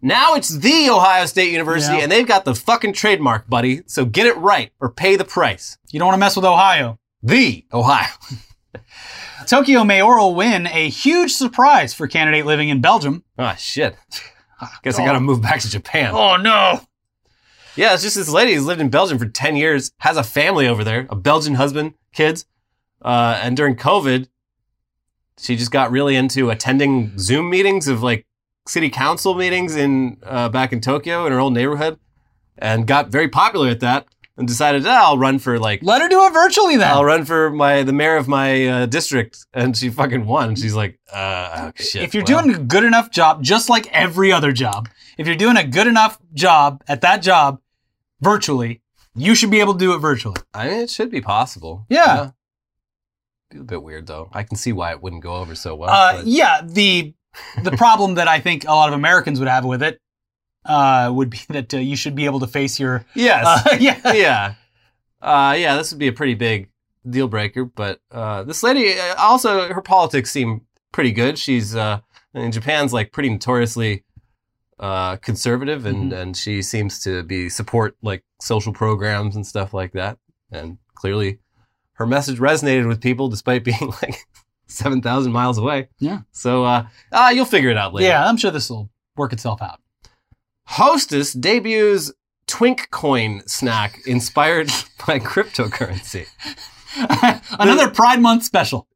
[0.00, 2.02] now it's the Ohio State University, Yeah.
[2.04, 3.82] and they've got the fucking trademark, buddy.
[3.86, 5.76] So get it right or pay the price.
[5.90, 6.98] You don't want to mess with Ohio.
[7.22, 8.12] The Ohio.
[9.46, 13.24] Tokyo mayoral win, a huge surprise for candidate living in Belgium.
[13.38, 13.96] Ah, shit.
[14.82, 16.12] Guess I gotta move back to Japan.
[16.14, 16.80] Oh no.
[17.76, 20.68] Yeah, it's just this lady who's lived in Belgium for 10 years, has a family
[20.68, 22.46] over there, a Belgian husband, kids.
[23.02, 24.28] Uh, and during COVID,
[25.38, 28.26] she just got really into attending Zoom meetings of like
[28.66, 31.98] city council meetings in uh, back in Tokyo in her old neighborhood
[32.56, 34.06] and got very popular at that.
[34.36, 36.88] and decided, "Ah, I'll run for like Let her do it virtually then.
[36.90, 40.56] I'll run for my the mayor of my uh, district, and she fucking won.
[40.56, 42.02] She's like, uh, oh, shit.
[42.02, 45.36] if you're well, doing a good enough job, just like every other job, if you're
[45.36, 47.60] doing a good enough job at that job
[48.24, 48.82] virtually,
[49.14, 50.40] you should be able to do it virtually.
[50.52, 51.86] I mean, it should be possible.
[51.88, 52.30] Yeah.
[53.50, 54.28] Be a bit weird though.
[54.32, 55.90] I can see why it wouldn't go over so well.
[55.90, 57.14] Uh, but- yeah, the
[57.62, 60.00] the problem that I think a lot of Americans would have with it
[60.64, 63.44] uh, would be that uh, you should be able to face your yes.
[63.46, 64.54] uh, yeah yeah.
[65.20, 66.68] Uh, yeah, this would be a pretty big
[67.08, 67.64] deal breaker.
[67.64, 70.62] But uh, this lady, also, her politics seem
[70.92, 71.38] pretty good.
[71.38, 72.00] She's uh,
[72.34, 74.03] in Japan's like pretty notoriously
[74.78, 76.16] uh, conservative, and Mhm.
[76.20, 80.18] and she seems to be support like social programs and stuff like that.
[80.50, 81.38] And clearly,
[81.94, 84.16] her message resonated with people despite being like
[84.66, 85.88] seven thousand miles away.
[85.98, 86.20] Yeah.
[86.32, 88.08] So uh, uh, you'll figure it out later.
[88.08, 88.26] yeah.
[88.28, 89.80] I'm sure this will work itself out.
[90.66, 92.12] Hostess debuts
[92.46, 94.68] Twink coin snack inspired
[95.06, 96.26] by cryptocurrency.
[97.58, 98.86] Another Pride Month special.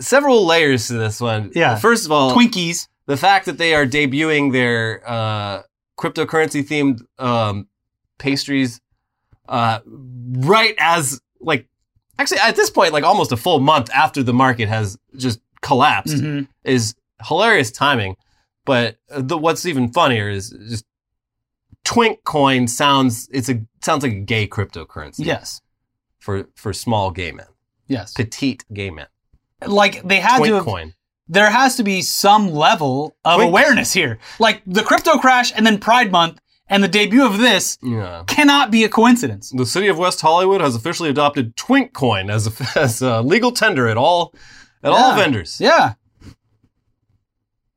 [0.00, 1.50] Several layers to this one.
[1.54, 1.76] Yeah.
[1.76, 2.88] First of all, Twinkies.
[3.08, 5.62] The fact that they are debuting their uh,
[5.98, 7.66] cryptocurrency themed um,
[8.18, 8.80] pastries
[9.48, 11.66] uh, right as like
[12.18, 16.18] actually at this point like almost a full month after the market has just collapsed
[16.22, 16.46] Mhm.
[16.64, 16.94] is
[17.26, 18.14] hilarious timing.
[18.64, 20.84] But the, what's even funnier is just
[21.84, 25.24] Twink coin sounds it's a sounds like a gay cryptocurrency.
[25.24, 25.62] Yes.
[26.18, 27.46] For for small gay men,
[27.86, 28.12] Yes.
[28.12, 29.06] petite gay men.
[29.66, 30.94] Like they had to Twink have, coin.
[31.28, 34.18] There has to be some level of Twink- awareness here.
[34.38, 38.24] Like the crypto crash and then Pride Month and the debut of this Yeah.
[38.26, 39.50] cannot be a coincidence.
[39.56, 43.52] The city of West Hollywood has officially adopted Twink coin as a, as a legal
[43.52, 44.34] tender at all
[44.82, 45.94] at all vendors, Yeah.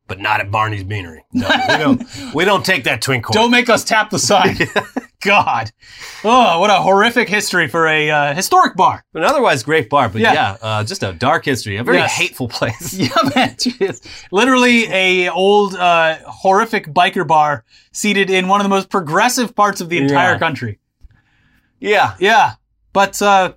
[0.08, 1.24] but not at Barney's Beanery.
[1.34, 2.04] No, we don't.
[2.36, 3.34] we don't take that Twink coin.
[3.34, 4.58] Don't make us tap the sign.
[5.22, 5.72] God.
[6.24, 9.04] Oh, what a horrific history for a uh, historic bar.
[9.14, 10.34] An otherwise great bar, but Yeah.
[10.34, 12.14] yeah, uh, just a dark history, a very Yes.
[12.18, 12.94] hateful place.
[13.02, 13.56] Yeah, man.
[13.56, 14.02] Jeez.
[14.32, 19.80] Literally a old uh, horrific biker bar seated in one of the most progressive parts
[19.82, 20.40] of the entire Yeah.
[20.40, 20.80] country.
[21.80, 22.54] Yeah, Yeah.
[22.94, 23.54] But uh,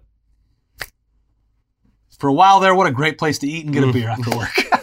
[2.19, 4.31] for a while there, what a great place to eat and get a beer after
[4.37, 4.51] work.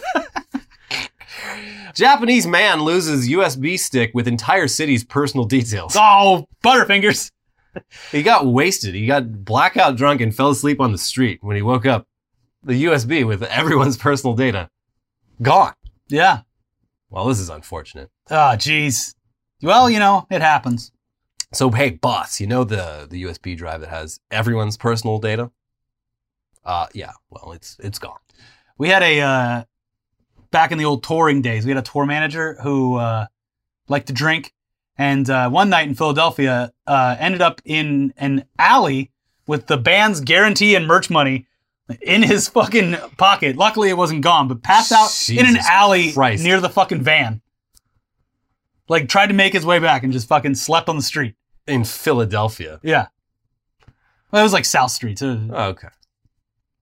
[1.94, 5.94] Japanese man loses USB stick with entire city's personal details.
[5.96, 7.30] oh, Butterfingers.
[8.10, 8.94] He got wasted.
[8.94, 11.38] He got blackout drunk and fell asleep on the street.
[11.42, 12.06] When he woke up,
[12.62, 14.68] the USB with everyone's personal data
[15.40, 15.72] gone.
[16.08, 16.40] Yeah.
[17.10, 18.10] Well, this is unfortunate.
[18.30, 19.14] Oh, jeez.
[19.62, 20.92] Well, you know, it happens.
[21.54, 25.50] So hey, boss, you know the the USB drive that has everyone's personal data?
[26.64, 28.18] Uh yeah, well, it's it's gone.
[28.78, 29.64] We had a uh,
[30.52, 31.64] back in the old touring days.
[31.64, 33.26] We had a tour manager who uh,
[33.88, 34.54] liked to drink,
[34.96, 39.10] and uh, one night in Philadelphia, uh, ended up in an alley
[39.48, 41.46] with the band's guarantee and merch money
[42.00, 43.56] in his fucking pocket.
[43.56, 46.44] Luckily, it wasn't gone, but passed out in an alley Christ.
[46.44, 47.40] near the fucking van.
[48.88, 51.34] Like tried to make his way back and just fucking slept on the street.
[51.66, 52.80] In Philadelphia.
[52.82, 53.06] Yeah.
[54.30, 55.18] Well, it was like South Street.
[55.18, 55.88] so- Oh, okay.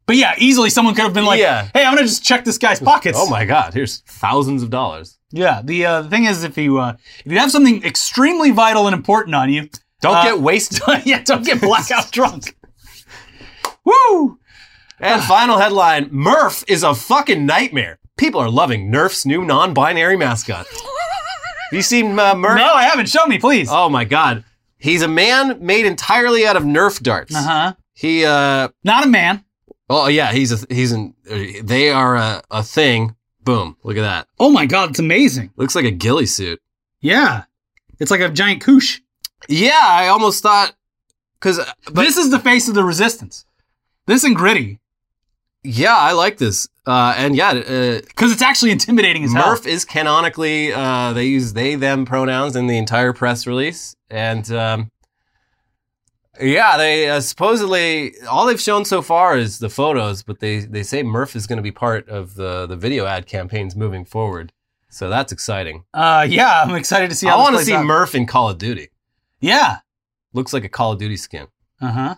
[0.06, 1.68] But yeah, easily someone could have been like, Yeah.
[1.72, 5.18] "Hey, I'm gonna just check this guy's pockets." Oh my god, here's thousands of dollars.
[5.30, 5.60] Yeah.
[5.62, 6.94] The uh, the thing is, if you uh,
[7.24, 9.68] if you have something extremely vital and important on you,
[10.00, 10.80] Don't Uh, get wasted.
[11.04, 12.56] yeah, don't get blackout drunk.
[13.84, 14.38] Woo!
[14.98, 17.98] And final headline, Murph is a fucking nightmare.
[18.18, 20.66] People are loving Nerf's new non-binary mascot.
[20.66, 20.78] Have
[21.72, 22.58] you seen uh, Murph?
[22.58, 23.08] No, I haven't.
[23.08, 23.68] Show me, please.
[23.70, 24.44] Oh my god.
[24.78, 27.34] He's a man made entirely out of Nerf darts.
[27.34, 27.74] Uh huh.
[27.94, 29.44] He uh Not a man.
[29.92, 33.16] Oh yeah, he's a he's an uh, they are a, a thing.
[33.42, 33.76] Boom!
[33.82, 34.28] Look at that.
[34.38, 35.50] Oh my god, it's amazing.
[35.56, 36.62] Looks like a ghillie suit.
[37.00, 37.44] Yeah,
[37.98, 39.00] it's like a giant koosh.
[39.48, 40.74] Yeah, I almost thought
[41.40, 41.58] because
[41.92, 43.44] this is the face of the resistance.
[44.06, 44.78] This and gritty,
[45.64, 46.68] yeah, I like this.
[46.86, 49.48] Uh, and yeah, uh, because it's actually intimidating as hell.
[49.48, 54.50] Murph is canonically uh, they use they them pronouns in the entire press release, and
[54.52, 54.90] um,
[56.40, 60.82] yeah, they uh, supposedly all they've shown so far is the photos, but they they
[60.82, 64.52] say Murph is going to be part of the the video ad campaigns moving forward.
[64.88, 65.84] So that's exciting.
[65.94, 67.26] Uh, yeah, I'm excited to see.
[67.28, 67.84] How I want to see out.
[67.84, 68.88] Murph in Call of Duty.
[69.40, 69.78] Yeah.
[70.32, 71.46] Looks like a Call of Duty skin.
[71.80, 72.14] Uh huh.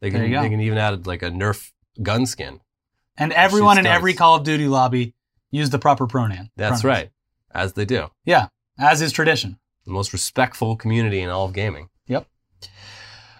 [0.00, 0.42] They There can you go.
[0.42, 2.60] they can even add like a Nerf gun skin.
[3.16, 4.12] And everyone in every.
[4.14, 5.14] Call of Duty lobby
[5.50, 6.50] use the proper pronoun.
[6.56, 6.84] That's pronouns.
[7.02, 7.10] right,
[7.54, 8.08] as they do.
[8.24, 8.48] Yeah,
[8.78, 9.58] as is tradition.
[9.86, 11.88] The most respectful community in all of gaming.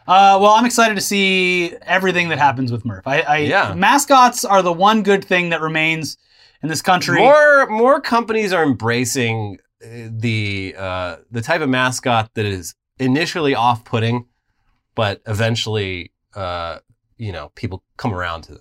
[0.07, 3.07] Uh, well, I'm excited to see everything that happens with Murph.
[3.07, 3.75] I, I Yeah.
[3.75, 6.17] mascots are the one good thing that remains
[6.63, 7.19] in this country.
[7.21, 13.55] More more companies are embracing uh, the uh, the type of mascot that is initially
[13.55, 14.27] off putting,
[14.95, 16.79] but eventually, uh,
[17.17, 18.61] you know, people come around to them.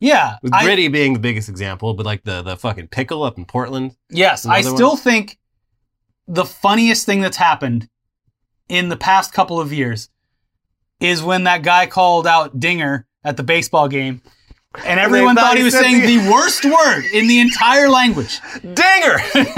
[0.00, 3.36] Yeah, With I- Gritty being the biggest example, but like the the fucking pickle up
[3.36, 3.96] in Portland.
[4.08, 4.96] Yes, I still one?
[4.98, 5.38] think
[6.26, 7.88] the funniest thing that's happened
[8.68, 10.08] in the past couple of years
[11.00, 14.22] is when that guy called out Dinger at the baseball game.
[14.84, 18.38] And everyone thought thought he was saying the- the worst word in the entire language.
[18.62, 19.18] Dinger.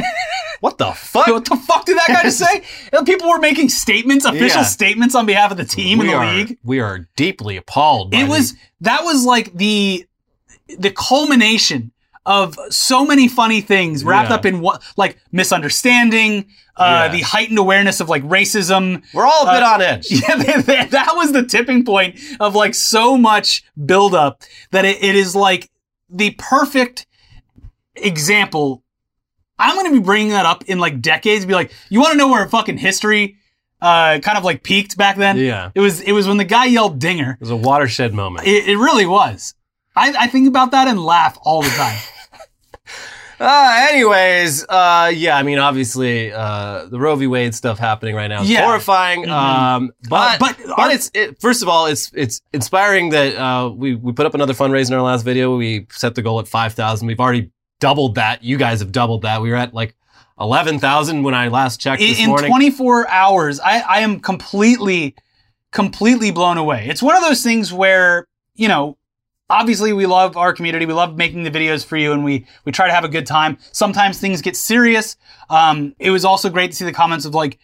[0.61, 1.27] what the fuck?
[1.27, 2.63] What the fuck did that guy just say?
[2.93, 4.63] And People were making statements, official Yeah.
[4.65, 6.59] statements on behalf of the team we in the are, league.
[6.63, 8.13] We are deeply appalled.
[8.13, 10.07] By It was that was like the
[10.79, 11.93] the culmination
[12.27, 14.35] of so many funny things wrapped Yeah.
[14.37, 16.47] up in what like misunderstanding,
[16.77, 17.09] uh, Yeah.
[17.13, 19.03] the heightened awareness of like racism.
[19.15, 20.07] We're all a bit uh, on edge.
[20.11, 25.03] Yeah, they- they- that was the tipping point of like so much buildup that it,
[25.03, 25.71] it is like
[26.11, 27.07] the perfect
[27.97, 28.83] example.
[29.59, 31.45] I'm going to be bringing that up in like decades.
[31.47, 33.37] Be like, you want to know where fucking history,
[33.81, 35.37] uh, kind of like peaked back then?
[35.37, 35.71] Yeah.
[35.75, 38.47] It was it was when the guy yelled "dinger." It was a watershed moment.
[38.47, 39.55] It, it really was.
[39.97, 41.99] I, I think about that and laugh all the time.
[43.43, 47.27] Uh, anyways, uh, yeah, I mean, obviously, uh, the Roe v.
[47.27, 48.67] Wade stuff happening right now is Yeah.
[48.67, 49.25] horrifying.
[49.25, 49.31] Mhm.
[49.31, 53.37] Um, but, Uh, but but our- it's, it, first of all, it's, it's inspiring that,
[53.37, 55.57] uh, we, we put up another fundraiser in our last video.
[55.57, 57.07] We set the goal at 5,000.
[57.07, 58.45] We've already doubled that.
[58.45, 59.41] You guys have doubled that.
[59.41, 59.95] We were at like
[60.39, 62.51] 11,000 when I last checked in, this in morning.
[62.51, 65.15] 24 hours, I, I am completely,
[65.73, 66.89] completely blown away.
[66.91, 68.99] It's one of those things where, you know,
[69.51, 70.87] obviously we love our community.
[70.87, 73.27] We love making the videos for you and we, we try to have a good
[73.27, 73.59] time.
[73.73, 75.17] Sometimes things get serious.
[75.51, 77.59] Um, it was also great to see the comments of like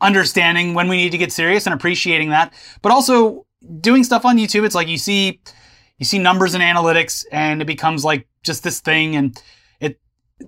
[0.00, 3.46] understanding when we need to get serious and appreciating that, but also
[3.80, 4.64] doing stuff on YouTube.
[4.64, 5.40] It's like you see,
[5.98, 9.40] you see numbers and analytics and it becomes like just this thing and
[9.78, 10.00] it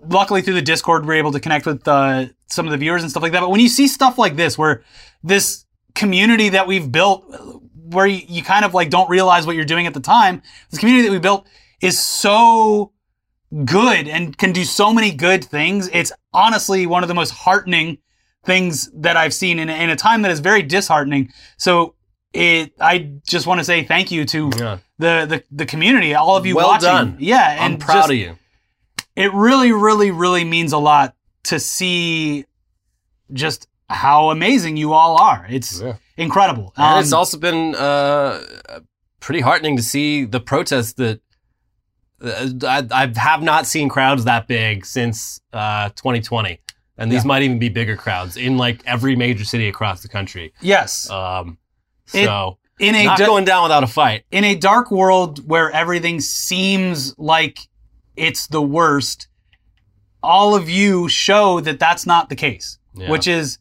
[0.09, 3.11] luckily through the discord we're able to connect with uh, some of the viewers and
[3.11, 4.85] stuff like that but when you see stuff like this where
[5.23, 5.65] this
[5.95, 7.25] community that we've built
[7.91, 10.79] where you, you kind of like don't realize what you're doing at the time this
[10.81, 11.47] community that we built
[11.81, 12.93] is so
[13.65, 17.99] good and can do so many good things it's honestly one of the most heartening
[18.45, 21.95] things that i've seen in, a- in a time that is very disheartening so
[22.35, 24.79] it i just want to say thank you to yeah.
[24.99, 26.87] the the, the community, all of you Well watching.
[26.89, 27.17] done.
[27.19, 28.37] Yeah, and I'm proud just- of you.
[29.17, 31.15] It really, really, really means a lot
[31.45, 32.45] to see
[33.33, 35.47] just how amazing you all are.
[35.49, 35.95] It's Yeah.
[36.19, 36.73] Incredible.
[36.77, 38.41] And Um, it's also been uh,
[39.21, 41.21] pretty heartening to see the protests that
[42.23, 46.61] uh, I, I have not seen crowds that big since uh, 2020.
[46.97, 47.29] And these Yeah.
[47.29, 50.53] might even be bigger crowds in like every major city across the country.
[50.61, 51.59] yes, Um,
[52.13, 54.25] It- so in a not da- going down without a fight.
[54.31, 57.61] in a dark world where everything seems like
[58.17, 59.29] it's the worst,
[60.23, 62.79] all of you show that that's not the case.
[62.95, 63.11] Yeah.
[63.11, 63.59] which is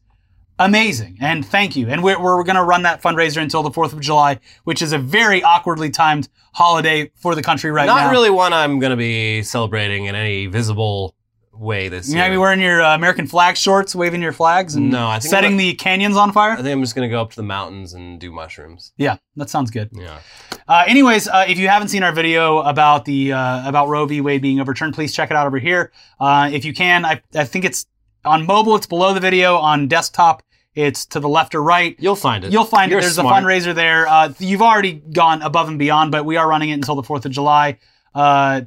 [0.60, 1.18] amazing.
[1.22, 1.88] And thank you.
[1.90, 4.94] And we're, we're going to run that fundraiser until the 4th of July, which is
[4.94, 8.06] a very awkwardly timed holiday for the country right not now.
[8.06, 11.16] Not really one I'm going to be celebrating in any visible
[11.54, 12.26] way this You year.
[12.26, 15.32] might be wearing your uh, American flag shorts, waving your flags, and No, I think
[15.32, 16.52] setting I'm the canyons on fire.
[16.52, 18.94] I think I'm just going to go up to the mountains and do mushrooms.
[18.98, 19.90] Yeah, that sounds good.
[19.92, 20.20] Yeah.
[20.68, 24.22] Uh, anyways, uh, if you haven't seen our video about the uh, about Roe v.
[24.22, 25.92] Wade being overturned, please check it out over here.
[26.20, 27.86] Uh, if you can, I, I think it's
[28.26, 28.76] on mobile.
[28.76, 29.56] It's below the video.
[29.56, 30.44] On desktop,
[30.78, 31.96] it's to the left or right.
[32.00, 32.52] You'll find it.
[32.54, 33.04] You'll find You're it.
[33.04, 33.44] There's smart.
[33.44, 34.08] a fundraiser there.
[34.08, 37.26] Uh, you've already gone above and beyond, but we are running it until the 4th
[37.26, 37.80] of July
[38.16, 38.62] uh,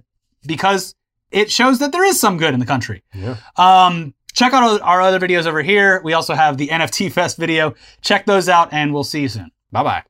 [0.46, 0.94] because
[1.30, 3.02] it shows that there is some good in the country.
[3.14, 3.36] Yeah.
[3.56, 6.00] Um, check out our- our other videos over here.
[6.02, 7.74] We also have the NFT Fest video.
[8.00, 9.50] Check those out, and we'll see you soon.
[9.72, 10.09] Bye bye.